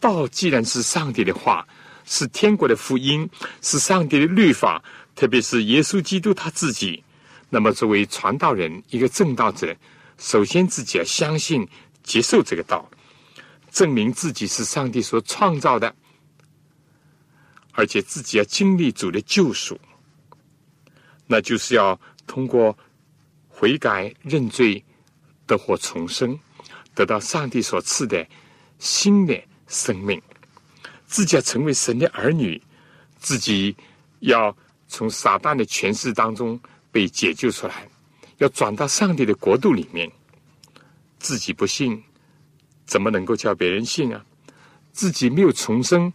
[0.00, 1.66] 道既然是上帝的话，
[2.04, 3.28] 是天国的福音，
[3.62, 4.82] 是上帝的律法，
[5.14, 7.02] 特别是耶稣基督他自己。
[7.50, 9.74] 那么，作为传道人，一个正道者，
[10.18, 11.66] 首先自己要相信、
[12.02, 12.88] 接受这个道，
[13.70, 15.94] 证明自己是上帝所创造的，
[17.72, 19.80] 而且自己要经历主的救赎，
[21.26, 22.76] 那就是要通过
[23.58, 24.84] 悔改、认罪、
[25.44, 26.38] 得获重生，
[26.94, 28.24] 得到上帝所赐的
[28.78, 29.36] 新的
[29.66, 30.22] 生命，
[31.08, 32.62] 自己要成为神的儿女，
[33.18, 33.74] 自己
[34.20, 34.56] 要
[34.86, 36.58] 从撒旦的权势当中。
[36.90, 37.86] 被解救出来，
[38.38, 40.10] 要转到上帝的国度里面。
[41.18, 42.02] 自己不信，
[42.86, 44.24] 怎么能够叫别人信啊？
[44.90, 46.10] 自己没有重生，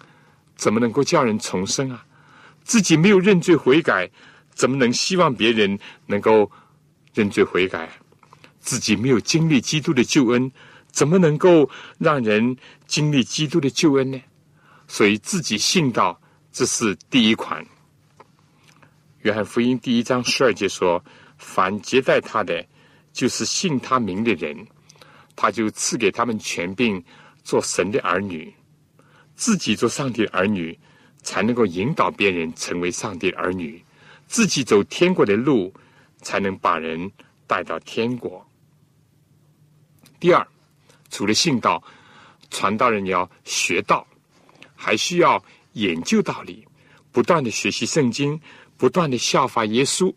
[0.55, 2.03] 怎么能够叫人重生啊？
[2.63, 4.09] 自己没有认罪悔改，
[4.55, 5.77] 怎么能希望别人
[6.07, 6.51] 能够
[7.13, 7.89] 认罪悔改？
[8.59, 10.51] 自己没有经历基督的救恩，
[10.89, 12.55] 怎么能够让人
[12.87, 14.21] 经历基督的救恩呢？
[14.87, 16.19] 所以自己信道，
[16.51, 17.65] 这是第一款。
[19.21, 21.03] 约翰福音第一章十二节说
[21.37, 22.65] ：“凡接待他的，
[23.11, 24.65] 就是信他名的人，
[25.35, 27.03] 他就赐给他们权柄
[27.43, 28.53] 做神的儿女，
[29.35, 30.77] 自己做上帝的儿女，
[31.21, 33.83] 才能够引导别人成为上帝的儿女，
[34.27, 35.73] 自己走天国的路，
[36.23, 37.11] 才能把人
[37.45, 38.43] 带到天国。
[40.19, 40.47] 第二，
[41.11, 41.83] 除了信道，
[42.49, 44.07] 传道人要学道，
[44.73, 45.43] 还需要
[45.73, 46.65] 研究道理，
[47.11, 48.39] 不断的学习圣经，
[48.77, 50.11] 不断的效法耶稣。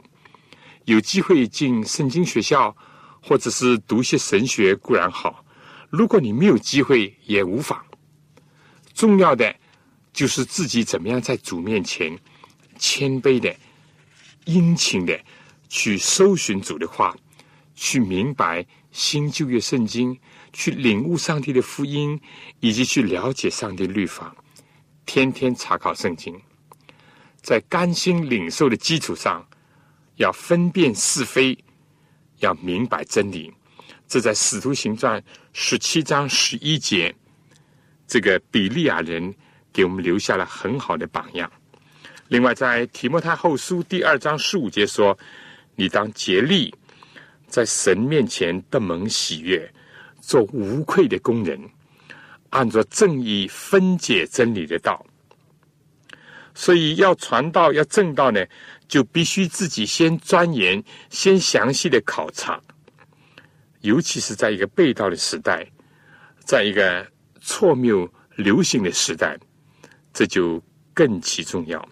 [0.85, 2.75] 有机会进圣经学校，
[3.21, 5.45] 或者是读些神学固然好。
[5.91, 7.85] 如果你没有机会，也无妨。
[8.95, 9.55] 重要的
[10.13, 12.17] 就是自己怎么样在主面前
[12.79, 13.55] 谦卑的、
[14.45, 15.21] 殷勤的
[15.69, 17.17] 去搜寻主的话，
[17.75, 20.19] 去明白新旧约圣经，
[20.53, 22.21] 去领悟上帝的福音，
[22.61, 24.35] 以及去了解上帝律法。
[25.05, 26.41] 天天查考圣经，
[27.41, 29.47] 在甘心领受的基础上。
[30.17, 31.55] 要分辨是非，
[32.39, 33.53] 要明白真理，
[34.09, 35.21] 这在《使徒行传》
[35.53, 37.14] 十七章十一节，
[38.07, 39.35] 这个比利亚人
[39.75, 41.53] 给我们留下了很好的榜样。
[42.29, 45.19] 另外，在《提摩太后书》第二章十五节说
[45.77, 46.74] ：“你当竭力
[47.47, 49.72] 在神面前得蒙喜悦，
[50.20, 51.61] 做无愧的工人，
[52.51, 55.07] 按照正义分解真理的道。”
[56.59, 58.43] 所以，要传道、要正道呢？
[58.89, 62.59] 就必须自己先钻研，先详细的考察，
[63.81, 65.66] 尤其是在一个被盗的时代，
[66.39, 67.07] 在一个
[67.43, 69.37] 错谬流行的时代，
[70.14, 70.62] 这就
[70.95, 71.87] 更其重要。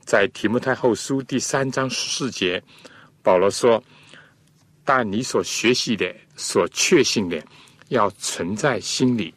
[0.00, 2.60] 在提摩太后书第三章十四节，
[3.24, 3.82] 保罗说
[4.86, 7.44] ：“但你所学习的、所确信的，
[7.88, 9.34] 要存在心里。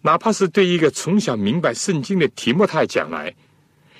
[0.00, 3.34] 哪怕是对一个从小明白圣经的提摩太讲来。”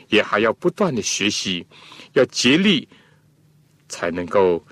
[0.09, 1.67] 也还要不断的学习，
[2.13, 2.87] 要竭力，
[3.89, 4.63] 才能够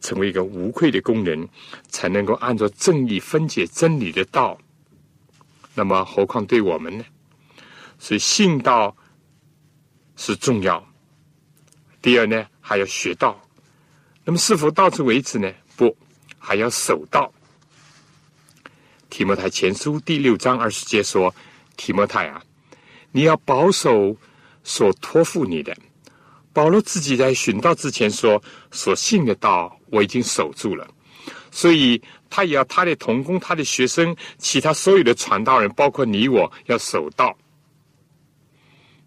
[0.00, 1.48] 成为一个无愧的工人，
[1.86, 4.58] 才能够按照正义分解真理的道。
[5.72, 7.04] 那么，何况对我们呢？
[8.00, 8.96] 所以，信道
[10.16, 10.84] 是重要。
[12.02, 13.40] 第二呢，还要学道。
[14.24, 15.48] 那么，是否到此为止呢？
[15.76, 15.96] 不，
[16.36, 17.32] 还要守道。
[19.08, 21.32] 提摩太前书第六章二十节说
[21.78, 22.42] ：“提摩太啊，
[23.12, 24.16] 你要保守。”
[24.68, 25.72] 所托付你的，
[26.52, 28.42] 保罗自己在寻道之前说
[28.72, 30.84] ：“所信的道，我已经守住了。”
[31.52, 37.38] 所以，他也要他的同工、他的学生、其他所有的传道人，包括你我，要守道。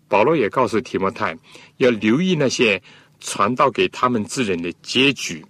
[0.08, 1.38] 保罗也告诉提摩太，
[1.76, 2.82] 要留意那些
[3.20, 5.46] 传道给他们之人的结局，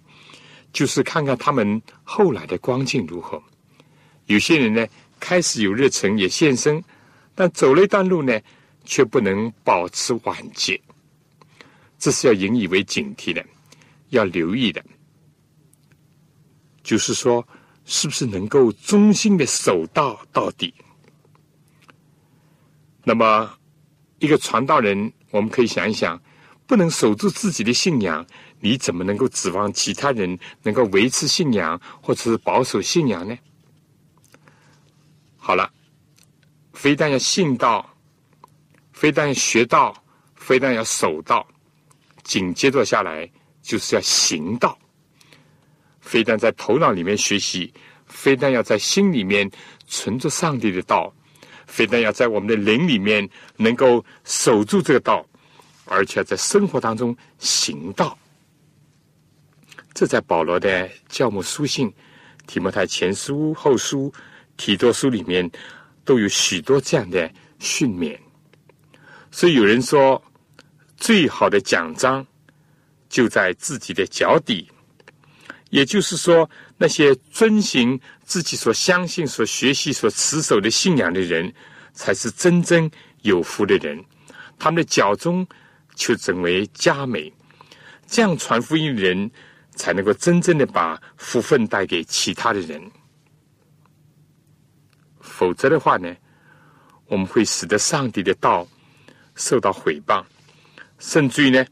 [0.72, 3.42] 就是看看他们后来的光景如何。
[4.26, 4.86] 有些人呢，
[5.18, 6.82] 开始有热忱，也献身，
[7.34, 8.40] 但走了一段路呢。
[8.82, 10.80] 却不能保持晚节，
[11.98, 13.44] 这是要引以为警惕的，
[14.08, 14.82] 要留意的。
[16.82, 17.46] 就是说，
[17.84, 20.74] 是不是能够忠心的守道到底？
[23.04, 23.54] 那么，
[24.18, 26.20] 一个传道人，我们可以想一想，
[26.70, 28.24] 不能守住自己的信仰，
[28.60, 33.36] 你怎么能够指望其他人能够维持信仰或者是保守信仰呢？
[35.36, 35.68] 好了，
[36.72, 37.84] 非但要信道。
[38.92, 39.92] 非但要学道，
[40.36, 41.44] 非但要守道，
[42.22, 43.28] 紧接着下来
[43.60, 44.78] 就是要行道。
[46.00, 47.74] 非但在头脑里面学习，
[48.06, 49.50] 非但要在心里面
[49.88, 51.12] 存着上帝的道，
[51.66, 55.26] 非但要在我们的灵里面能够守住这个道，
[55.90, 58.16] 而且在生活当中行道。
[59.92, 61.92] 这在保罗的教母书信、
[62.46, 64.12] 提摩太前书、后书、
[64.56, 65.50] 提多书里面
[66.04, 67.28] 都有许多这样的
[67.58, 68.16] 训勉。
[69.32, 70.22] 所以有人说，
[70.96, 72.24] 最好的奖章
[73.08, 74.70] 就在自己的脚底。
[75.70, 81.52] 也就是说，那些遵循自己所相信、所学习、所持守的信仰的人，
[81.92, 82.88] 才是真正
[83.22, 84.02] 有福的人。
[84.58, 85.46] 他们的脚中
[85.94, 87.32] 就成为佳美，
[88.06, 89.30] 这样传福音的人，
[89.74, 92.82] 才能够真正的把福分带给其他的人。
[95.20, 96.14] 否则的话呢，
[97.06, 98.66] 我们会使得上帝的道。
[99.36, 100.22] 受到毁谤，
[100.98, 101.64] 甚至于呢，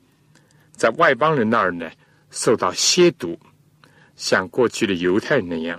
[0.73, 1.91] 在外邦人那儿呢
[2.31, 3.37] 受到亵渎，
[4.17, 5.79] 像过去的犹太人那样。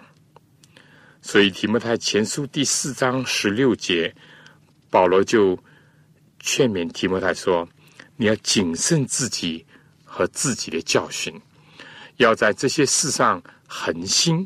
[1.21, 4.13] 所以提摩太前书第四章十六节，
[4.91, 5.57] 保罗就
[6.39, 7.67] 劝勉提摩太说
[8.21, 9.65] ：“你要谨慎自己
[10.03, 11.33] 和自己的教训，
[12.17, 14.45] 要在这些事上恒心，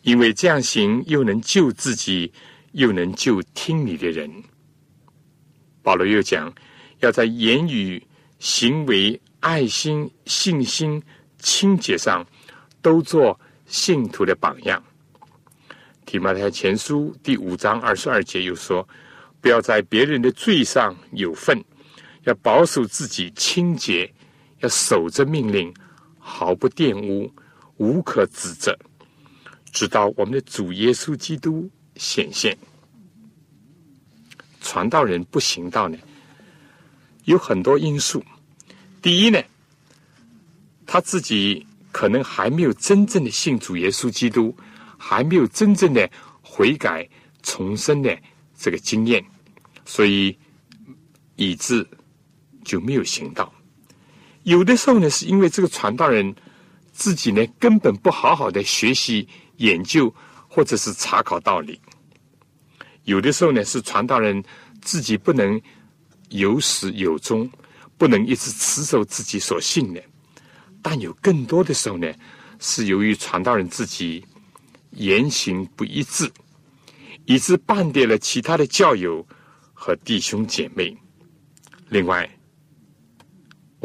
[0.00, 2.32] 因为这样行又能救自己，
[2.72, 4.32] 又能救听你的人。”
[5.84, 6.50] 保罗又讲，
[7.00, 8.02] 要在言语、
[8.38, 11.02] 行为、爱心、信心、
[11.38, 12.26] 清洁上
[12.80, 14.82] 都做信徒的榜样。
[16.06, 18.88] 提摩太前书第五章二十二节又说
[19.42, 21.62] ：“不要在别人的罪上有份，
[22.26, 24.12] 要保守自己清洁，
[24.60, 25.72] 要守着命令，
[26.18, 27.32] 毫不玷污，
[27.78, 28.76] 无可指责，
[29.72, 32.56] 直到我们的主耶稣基督显现。”
[34.60, 35.96] 传道人不行道呢，
[37.26, 38.20] 有很多因素。
[39.00, 39.40] 第一呢，
[40.84, 44.52] 他自己可能还没有真正的信主耶稣基督，
[44.98, 46.10] 还没有真正的
[46.42, 47.08] 悔改
[47.44, 48.18] 重生的
[48.58, 49.24] 这个经验，
[49.84, 50.36] 所以
[51.36, 51.86] 以致
[52.66, 53.50] 就没有行道。
[54.42, 56.34] 有的时候呢，是因为这个传道人
[56.92, 59.26] 自己呢根本不好好的学习
[59.58, 60.12] 研究，
[60.48, 61.80] 或者是查考道理。
[63.04, 64.42] 有的时候呢，是传道人
[64.82, 65.60] 自己不能
[66.30, 67.48] 有始有终，
[67.96, 70.00] 不能一直持守自己所信的；
[70.82, 72.12] 但有更多的时候呢，
[72.58, 74.24] 是由于传道人自己
[74.90, 76.30] 言行不一致，
[77.26, 79.26] 以致绊跌了其他的教友
[79.72, 80.96] 和弟兄姐妹。
[81.88, 82.28] 另外，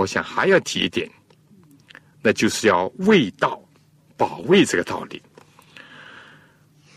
[0.01, 1.07] 我想还要提一点，
[2.23, 3.61] 那就是要为道
[4.17, 5.21] 保卫这个道理。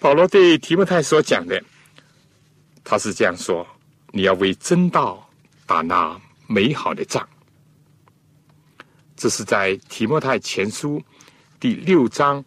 [0.01, 1.63] 保罗对提摩太所讲的。
[2.83, 3.67] 他是这样说
[4.13, 5.27] ：“你要为真道
[5.67, 7.27] 打那美好的仗。”
[9.17, 11.03] 这是在提摩太前书
[11.61, 12.43] 第六章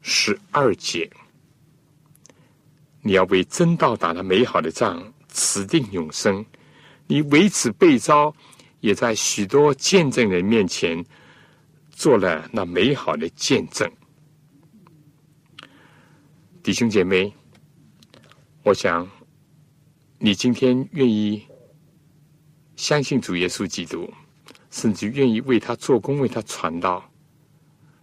[0.00, 1.10] 十二节。
[3.02, 6.44] 你要为真道打那美好的仗，持定永生。
[7.06, 8.34] 你为此被召，
[8.84, 11.02] 也在许多见证人面前
[11.88, 13.90] 做了那美好的见证。
[16.62, 17.32] 弟兄姐妹，
[18.62, 19.08] 我想。
[20.18, 21.42] 你今天愿意
[22.76, 24.10] 相信主耶稣基督，
[24.70, 27.10] 甚至愿意为他做工、为他传道，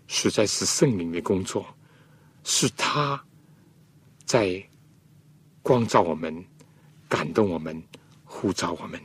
[0.08, 1.66] 实在是圣灵的工作，
[2.44, 3.24] 是他
[4.26, 4.64] 在
[5.64, 6.46] 光照我们、
[7.08, 7.82] 感动我们、
[8.24, 9.00] 呼召我们。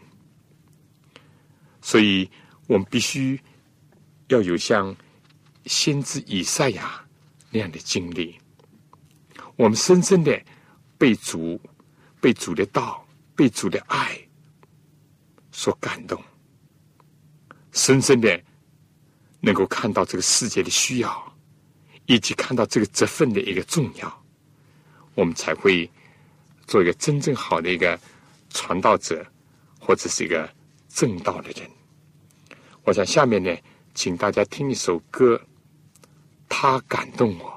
[1.87, 2.29] 所以
[2.67, 3.41] 我们必须
[4.27, 4.97] 要有像
[5.67, 7.07] 先知以赛亚
[7.51, 8.37] 那样的经历，
[9.55, 10.43] 我们深深的
[10.99, 11.61] 被主、
[12.21, 13.05] 被主的道。
[13.37, 14.19] 被主的爱
[15.53, 16.19] 所感动，
[17.73, 18.43] 深深的
[19.41, 21.37] 能够看到这个世界的需要，
[22.07, 24.25] 以及看到这个责份的一个重要，
[25.15, 25.91] 我们才会
[26.67, 28.01] 做一个真正好的一个
[28.49, 29.23] 传道者，
[29.79, 30.51] 或者是一个
[30.89, 31.71] 正道的人。
[32.87, 33.53] 我想下面呢，
[33.95, 35.41] 请大家听一首歌，
[36.49, 37.56] 他感动我。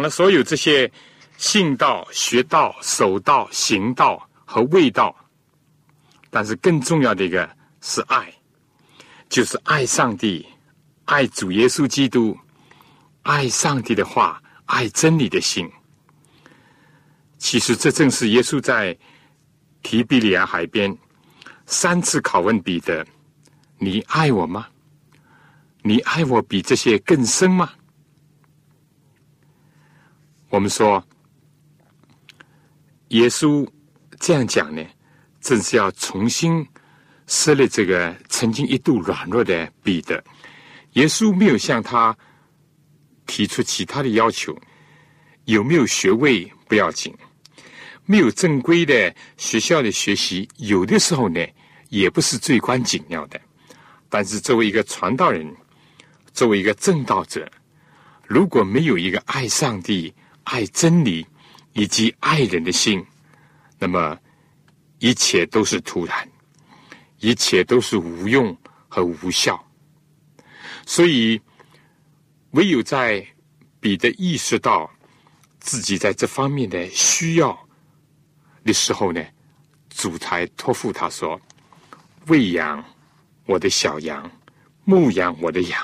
[0.00, 0.90] 讲了所有这些
[1.36, 5.14] 信道、学道、守道、行道和味道，
[6.30, 7.46] 但是更重要的一个
[7.82, 8.32] 是爱，
[9.28, 10.46] 就是爱上帝、
[11.04, 12.34] 爱主耶稣基督、
[13.24, 15.70] 爱上帝的话、爱真理的心。
[17.36, 18.96] 其实这正是耶稣在
[19.82, 20.96] 提比利亚海边
[21.66, 23.06] 三次拷问彼得
[23.76, 24.66] ：“你爱我吗？
[25.82, 27.70] 你爱我比这些更深吗？”
[30.50, 31.02] 我们说，
[33.08, 33.66] 耶稣
[34.18, 34.84] 这样讲呢，
[35.40, 36.66] 正是要重新
[37.28, 40.22] 设立这个曾经一度软弱的彼得。
[40.94, 42.16] 耶稣没有向他
[43.26, 44.58] 提出其他的要求，
[45.44, 47.14] 有没有学位不要紧，
[48.04, 51.40] 没有正规的学校的学习，有的时候呢，
[51.90, 53.40] 也不是最关紧要的。
[54.08, 55.48] 但是作为一个传道人，
[56.32, 57.48] 作为一个正道者，
[58.26, 60.12] 如果没有一个爱上帝、
[60.50, 61.24] 爱真理
[61.74, 63.04] 以及爱人的心，
[63.78, 64.18] 那么
[64.98, 66.28] 一切都是突然，
[67.20, 68.56] 一切都是无用
[68.88, 69.64] 和无效。
[70.84, 71.40] 所以，
[72.50, 73.24] 唯有在
[73.78, 74.90] 彼得意识到
[75.60, 77.56] 自己在这方面的需要
[78.64, 79.24] 的时候呢，
[79.88, 81.40] 主才托付他说
[82.26, 82.84] ：“喂养
[83.46, 84.28] 我的小羊，
[84.84, 85.80] 牧养我的羊。”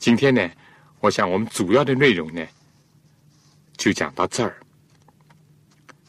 [0.00, 0.50] 今天呢，
[1.00, 2.42] 我想我们主要的内容呢，
[3.80, 4.60] 就讲到这儿。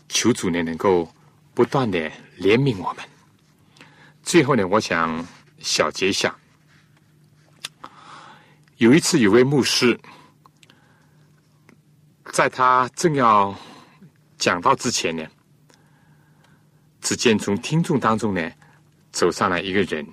[0.10, 1.10] 求主呢能够
[1.54, 1.98] 不断的
[2.38, 3.06] 怜悯我们。
[4.22, 5.26] 最后呢，我想
[5.60, 6.36] 小结一下。
[8.76, 9.98] 有一次，有位牧师，
[12.34, 13.56] 在他正要
[14.38, 15.26] 讲到之前呢，
[17.00, 18.52] 只见从听众当中呢
[19.14, 20.06] 走上来一个人，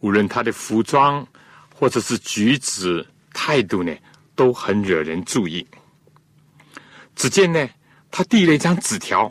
[0.00, 1.24] 无论他的服装
[1.72, 3.96] 或者是举止态度呢，
[4.34, 5.64] 都很惹人注意。
[7.14, 7.68] 只见呢，
[8.10, 9.30] 他递了一张纸条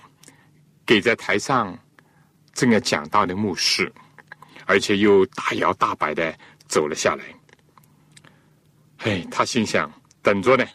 [0.86, 1.78] 给在台上
[2.54, 3.92] 正要讲道的牧师，
[4.66, 7.26] 而且又大摇大摆的走了下来。
[8.98, 10.66] 哎，他心想，等着呢，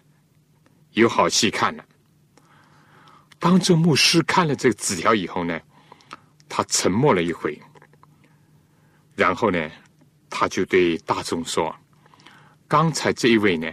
[0.93, 1.85] 有好戏看了。
[3.39, 5.61] 当这牧师看了这个纸条以后呢，
[6.49, 7.61] 他沉默了一会，
[9.15, 9.71] 然后呢，
[10.31, 11.75] 他就对大众说
[12.67, 13.71] ：“刚才这一位呢，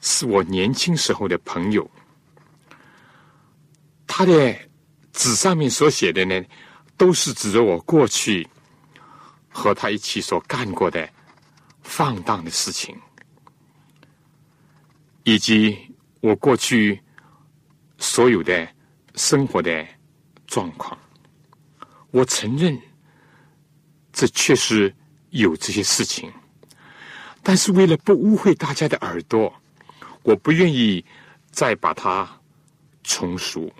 [0.00, 1.88] 是我年轻时候的朋友。
[4.18, 4.56] 他的
[5.12, 6.42] 纸上面所写的呢，
[6.96, 8.48] 都是指着我过去
[9.50, 11.06] 和他一起所干过的
[11.82, 12.96] 放荡的事情。”
[15.22, 15.76] 以及
[16.22, 16.98] 我过去
[17.98, 18.66] 所有的
[19.16, 19.86] 生活的
[20.46, 20.98] 状况，
[22.10, 22.80] 我承认
[24.14, 24.94] 这确实
[25.28, 26.32] 有这些事情，
[27.42, 29.52] 但是为了不污秽大家的耳朵，
[30.22, 31.04] 我不愿意
[31.50, 32.40] 再把它
[33.02, 33.70] 重述。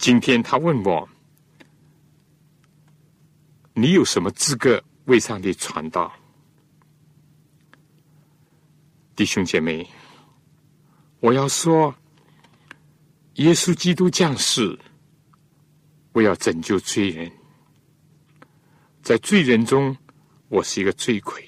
[0.00, 1.06] 今天他问我，
[3.74, 6.10] 你有什么资格为上帝传道？
[9.14, 9.86] 弟兄姐妹，
[11.20, 11.94] 我要说，
[13.34, 14.78] 耶稣基督降世，
[16.12, 17.30] 我要拯救罪人。
[19.02, 19.94] 在罪人中，
[20.48, 21.46] 我是一个罪魁，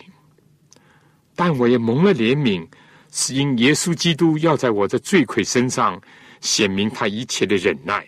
[1.35, 2.69] 但我也蒙了怜悯，
[3.11, 5.99] 是因耶稣基督要在我的罪魁身上
[6.43, 8.07] 显明他一切的忍耐，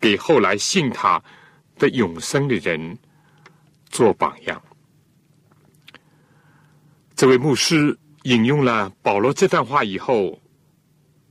[0.00, 1.22] 给后来信他
[1.76, 2.98] 的永生的人
[3.90, 4.62] 做榜样。
[7.16, 10.40] 这位牧师引用了保罗这段话以后，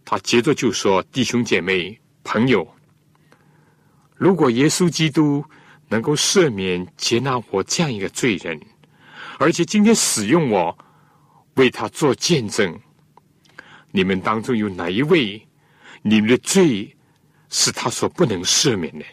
[0.04, 2.68] 他接着就说：“弟兄姐妹、朋友，
[4.16, 5.46] 如果耶稣基督
[5.88, 8.60] 能够赦免、接纳我这样一个罪人，
[9.40, 10.78] 而且今天使用我
[11.54, 12.78] 为他做见证，
[13.92, 15.48] 你们当中有哪一位，
[16.02, 16.97] 你们的罪
[17.50, 19.06] 是他所不能赦免的？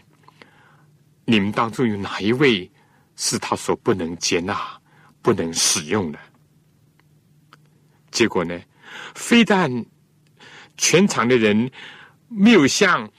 [1.24, 2.70] 你们当中有哪一位
[3.16, 4.80] 是他所不能接纳、
[5.22, 6.18] 不能使用的？”
[8.10, 8.60] 结果呢？
[9.14, 9.84] 非但
[10.76, 11.70] 全场的人
[12.28, 13.10] 没有像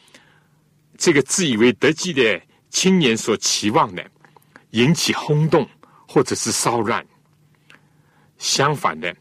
[0.98, 4.10] 这个自以为得计的青年所期望的
[4.72, 5.68] 引起轰动
[6.08, 7.06] 或者是骚乱，
[8.38, 9.14] 相反的，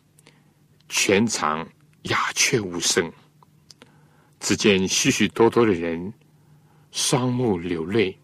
[0.89, 1.69] 全场
[2.03, 3.13] 鸦雀无声。
[4.45, 6.13] 只见许许多多的人
[6.93, 8.15] 双目流泪。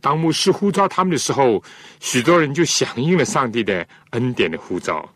[0.00, 1.60] 当牧师呼召他们的时候，
[1.98, 5.12] 许多人就响应了上帝的恩典的呼召。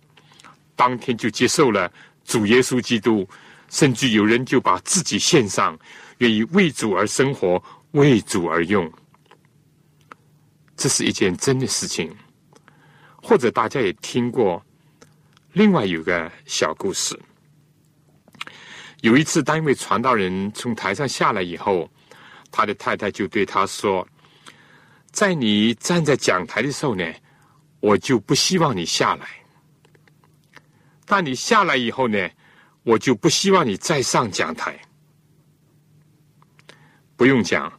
[0.74, 1.88] 当天就接受了
[2.24, 3.28] 主耶稣基督，
[3.68, 5.78] 甚至有人就把自己献上，
[6.18, 7.62] 愿意为主而生活，
[7.92, 8.90] 为主而用。
[10.76, 12.12] 这是一件真的事情。
[13.22, 14.60] 或者大家也听过，
[15.52, 17.16] 另外有个小故事。
[19.02, 21.88] 有一次，当一位传道人从台上下来以后，
[22.50, 24.06] 他的太太就对他说
[25.12, 27.04] ：“在你站在讲台的时候呢，
[27.78, 29.28] 我就不希望你下来。”
[31.06, 32.28] 但你下来以后呢，
[32.82, 34.78] 我就不希望你再上讲台。
[37.16, 37.72] 不用讲，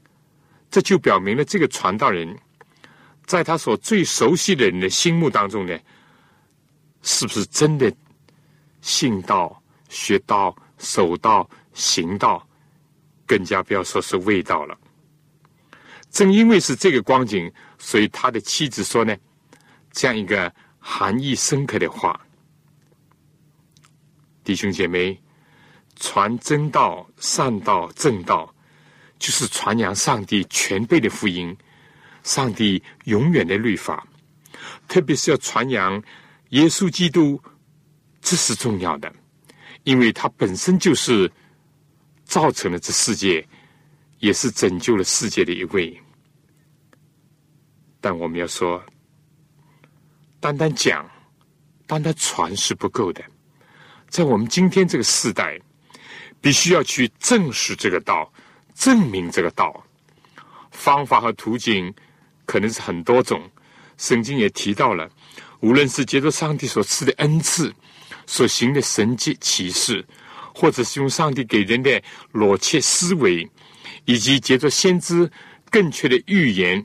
[0.71, 2.33] 这就表明了这个传道人，
[3.25, 5.77] 在他所最熟悉的人的心目当中呢，
[7.01, 7.93] 是不是真的
[8.81, 12.47] 信道、学道、守道、行道，
[13.27, 14.75] 更加不要说是味道了。
[16.09, 19.15] 正因为是这个光景，所以他的妻子说呢，
[19.91, 22.19] 这样一个含义深刻的话：
[24.43, 25.21] 弟兄姐妹，
[25.95, 28.51] 传真道、善道、正道，
[29.19, 31.55] 就是传扬上帝全备的福音，
[32.23, 34.07] 上帝永远的律法，
[34.87, 36.01] 特别是要传扬
[36.49, 37.39] 耶稣基督，
[38.21, 39.13] 这是重要的，
[39.83, 41.31] 因为他本身就是
[42.23, 43.47] 造成了这世界。
[44.19, 45.97] 也是拯救了世界的一位，
[48.01, 48.83] 但我们要说，
[50.41, 51.09] 单单讲、
[51.87, 53.23] 单单传是不够的，
[54.09, 55.57] 在我们今天这个时代，
[56.41, 58.29] 必须要去证实这个道，
[58.75, 59.85] 证明这个道。
[60.71, 61.93] 方法和途径
[62.45, 63.49] 可能是很多种，
[63.97, 65.09] 圣经也提到了，
[65.61, 67.73] 无论是接受上帝所赐的恩赐，
[68.29, 70.05] 所行的神迹奇事，
[70.53, 72.01] 或者是用上帝给人的
[72.31, 73.49] 裸切思维。
[74.05, 75.29] 以及借着先知
[75.69, 76.83] 更确的预言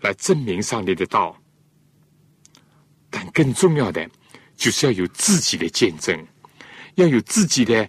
[0.00, 1.36] 来证明上帝的道，
[3.08, 4.08] 但更重要的
[4.56, 6.26] 就是要有自己的见证，
[6.94, 7.88] 要有自己的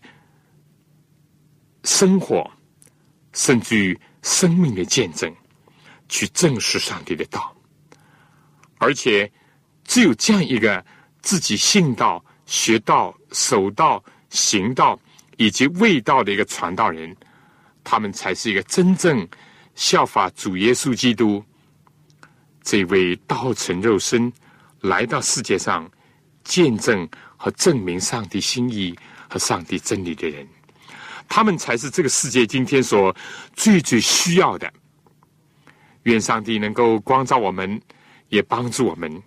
[1.84, 2.50] 生活，
[3.34, 5.32] 甚至于生命的见证，
[6.10, 7.56] 去证实上帝的道。
[8.80, 9.32] 而且，
[9.84, 10.84] 只有这样一个
[11.22, 15.00] 自己信道、学道、守道、行道
[15.38, 17.16] 以及味道的一个传道人。
[17.84, 19.28] 他们才是一个真正
[19.74, 21.44] 效法主耶稣基督
[22.62, 24.32] 这位道成肉身
[24.82, 25.90] 来到世界上
[26.44, 28.96] 见证和证明上帝心意
[29.28, 30.48] 和上帝真理的人。
[31.28, 33.16] 他们才是这个世界今天所
[33.56, 34.72] 最最需要的。
[36.04, 37.82] 愿上帝能够光照我们，
[38.30, 39.22] 也帮助我们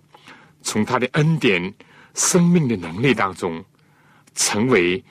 [0.65, 1.73] 从他的恩典、
[2.15, 3.63] 生命的能力当中，
[4.33, 5.01] 成为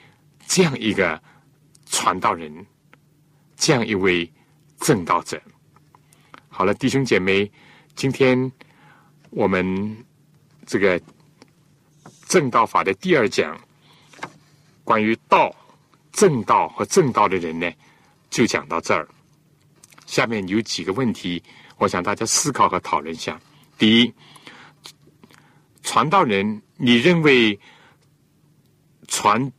[0.45, 1.19] 这样一个
[1.87, 2.53] 传道人。
[3.57, 4.29] 这样一位
[4.81, 5.41] 正道者，
[6.49, 7.49] 好了，弟兄姐妹，
[7.95, 8.51] 今天
[9.29, 10.05] 我们
[10.65, 11.01] 这个
[12.27, 13.57] 正道法的第二讲，
[14.83, 15.55] 关于道、
[16.11, 17.71] 正道和正道的人呢，
[18.29, 19.07] 就讲到这儿。
[20.05, 21.41] 下面有几个问题，
[21.77, 23.39] 我想大家思考和讨论一下。
[23.77, 24.13] 第一，
[25.85, 27.57] 传道人，你认为
[29.07, 29.49] 传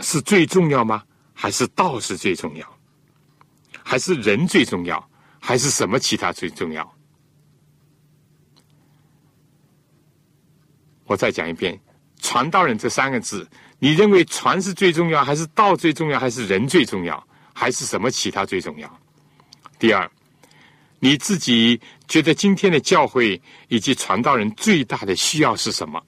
[0.00, 1.02] 是最重要吗？
[1.32, 2.78] 还是道是最重要，
[3.82, 6.94] 还是人最重要，还是什么其他最重要？
[11.04, 11.80] 我再讲一遍
[12.20, 19.00] ，“传道人”这三个字，你认为传是最重要，还是道最重要，还是人最重要，还是什么其他最重要？
[19.78, 20.10] 第二，
[20.98, 21.80] 你自己
[22.10, 26.04] 觉得今天的教会以及传道人最大的需要是什么？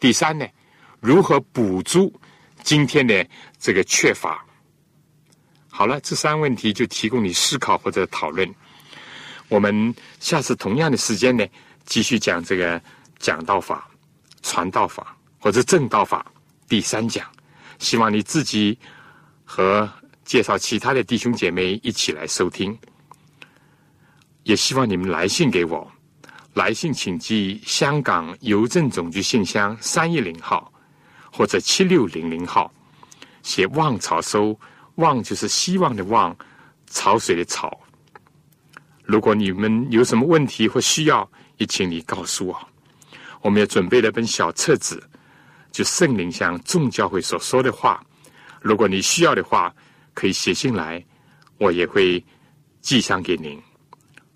[0.00, 0.44] 第三呢？
[0.98, 2.12] 如何补足
[2.64, 3.24] 今天的
[3.56, 4.44] 这个缺乏？
[5.68, 8.52] 好了，这三问题就提供你思考或者讨论。
[9.46, 11.46] 我们下次同样的时间呢，
[11.86, 12.82] 继续讲这个
[13.20, 13.88] 讲道法、
[14.42, 16.26] 传道法或者正道法
[16.68, 17.24] 第三讲。
[17.78, 18.76] 希望你自己
[19.44, 19.88] 和
[20.24, 22.76] 介绍其他的弟兄姐妹一起来收听。
[24.42, 25.90] 也希望你们来信给我，
[26.54, 30.72] 来信请寄香港邮政总局信箱三一零号
[31.30, 32.72] 或者七六零零号，
[33.42, 34.58] 写望草收。
[34.96, 36.36] 望就是希望的望，
[36.88, 37.70] 潮水的潮。
[39.02, 41.26] 如果你们有什么问题或需要，
[41.56, 42.68] 也请你告诉我。
[43.40, 45.02] 我们也准备了本小册子，
[45.72, 48.04] 就圣灵向众教会所说的话。
[48.60, 49.74] 如果你需要的话，
[50.12, 51.02] 可以写信来，
[51.56, 52.22] 我也会
[52.82, 53.58] 寄上给您。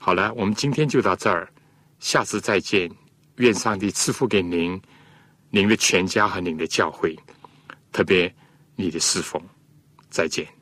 [0.05, 1.51] 好了，我们今天就到这儿，
[1.99, 2.91] 下次再见。
[3.37, 4.79] 愿上帝赐福给您、
[5.49, 7.19] 您的全家和您的教会，
[7.91, 8.31] 特别
[8.77, 9.43] 你的侍奉。
[10.11, 10.54] 再见。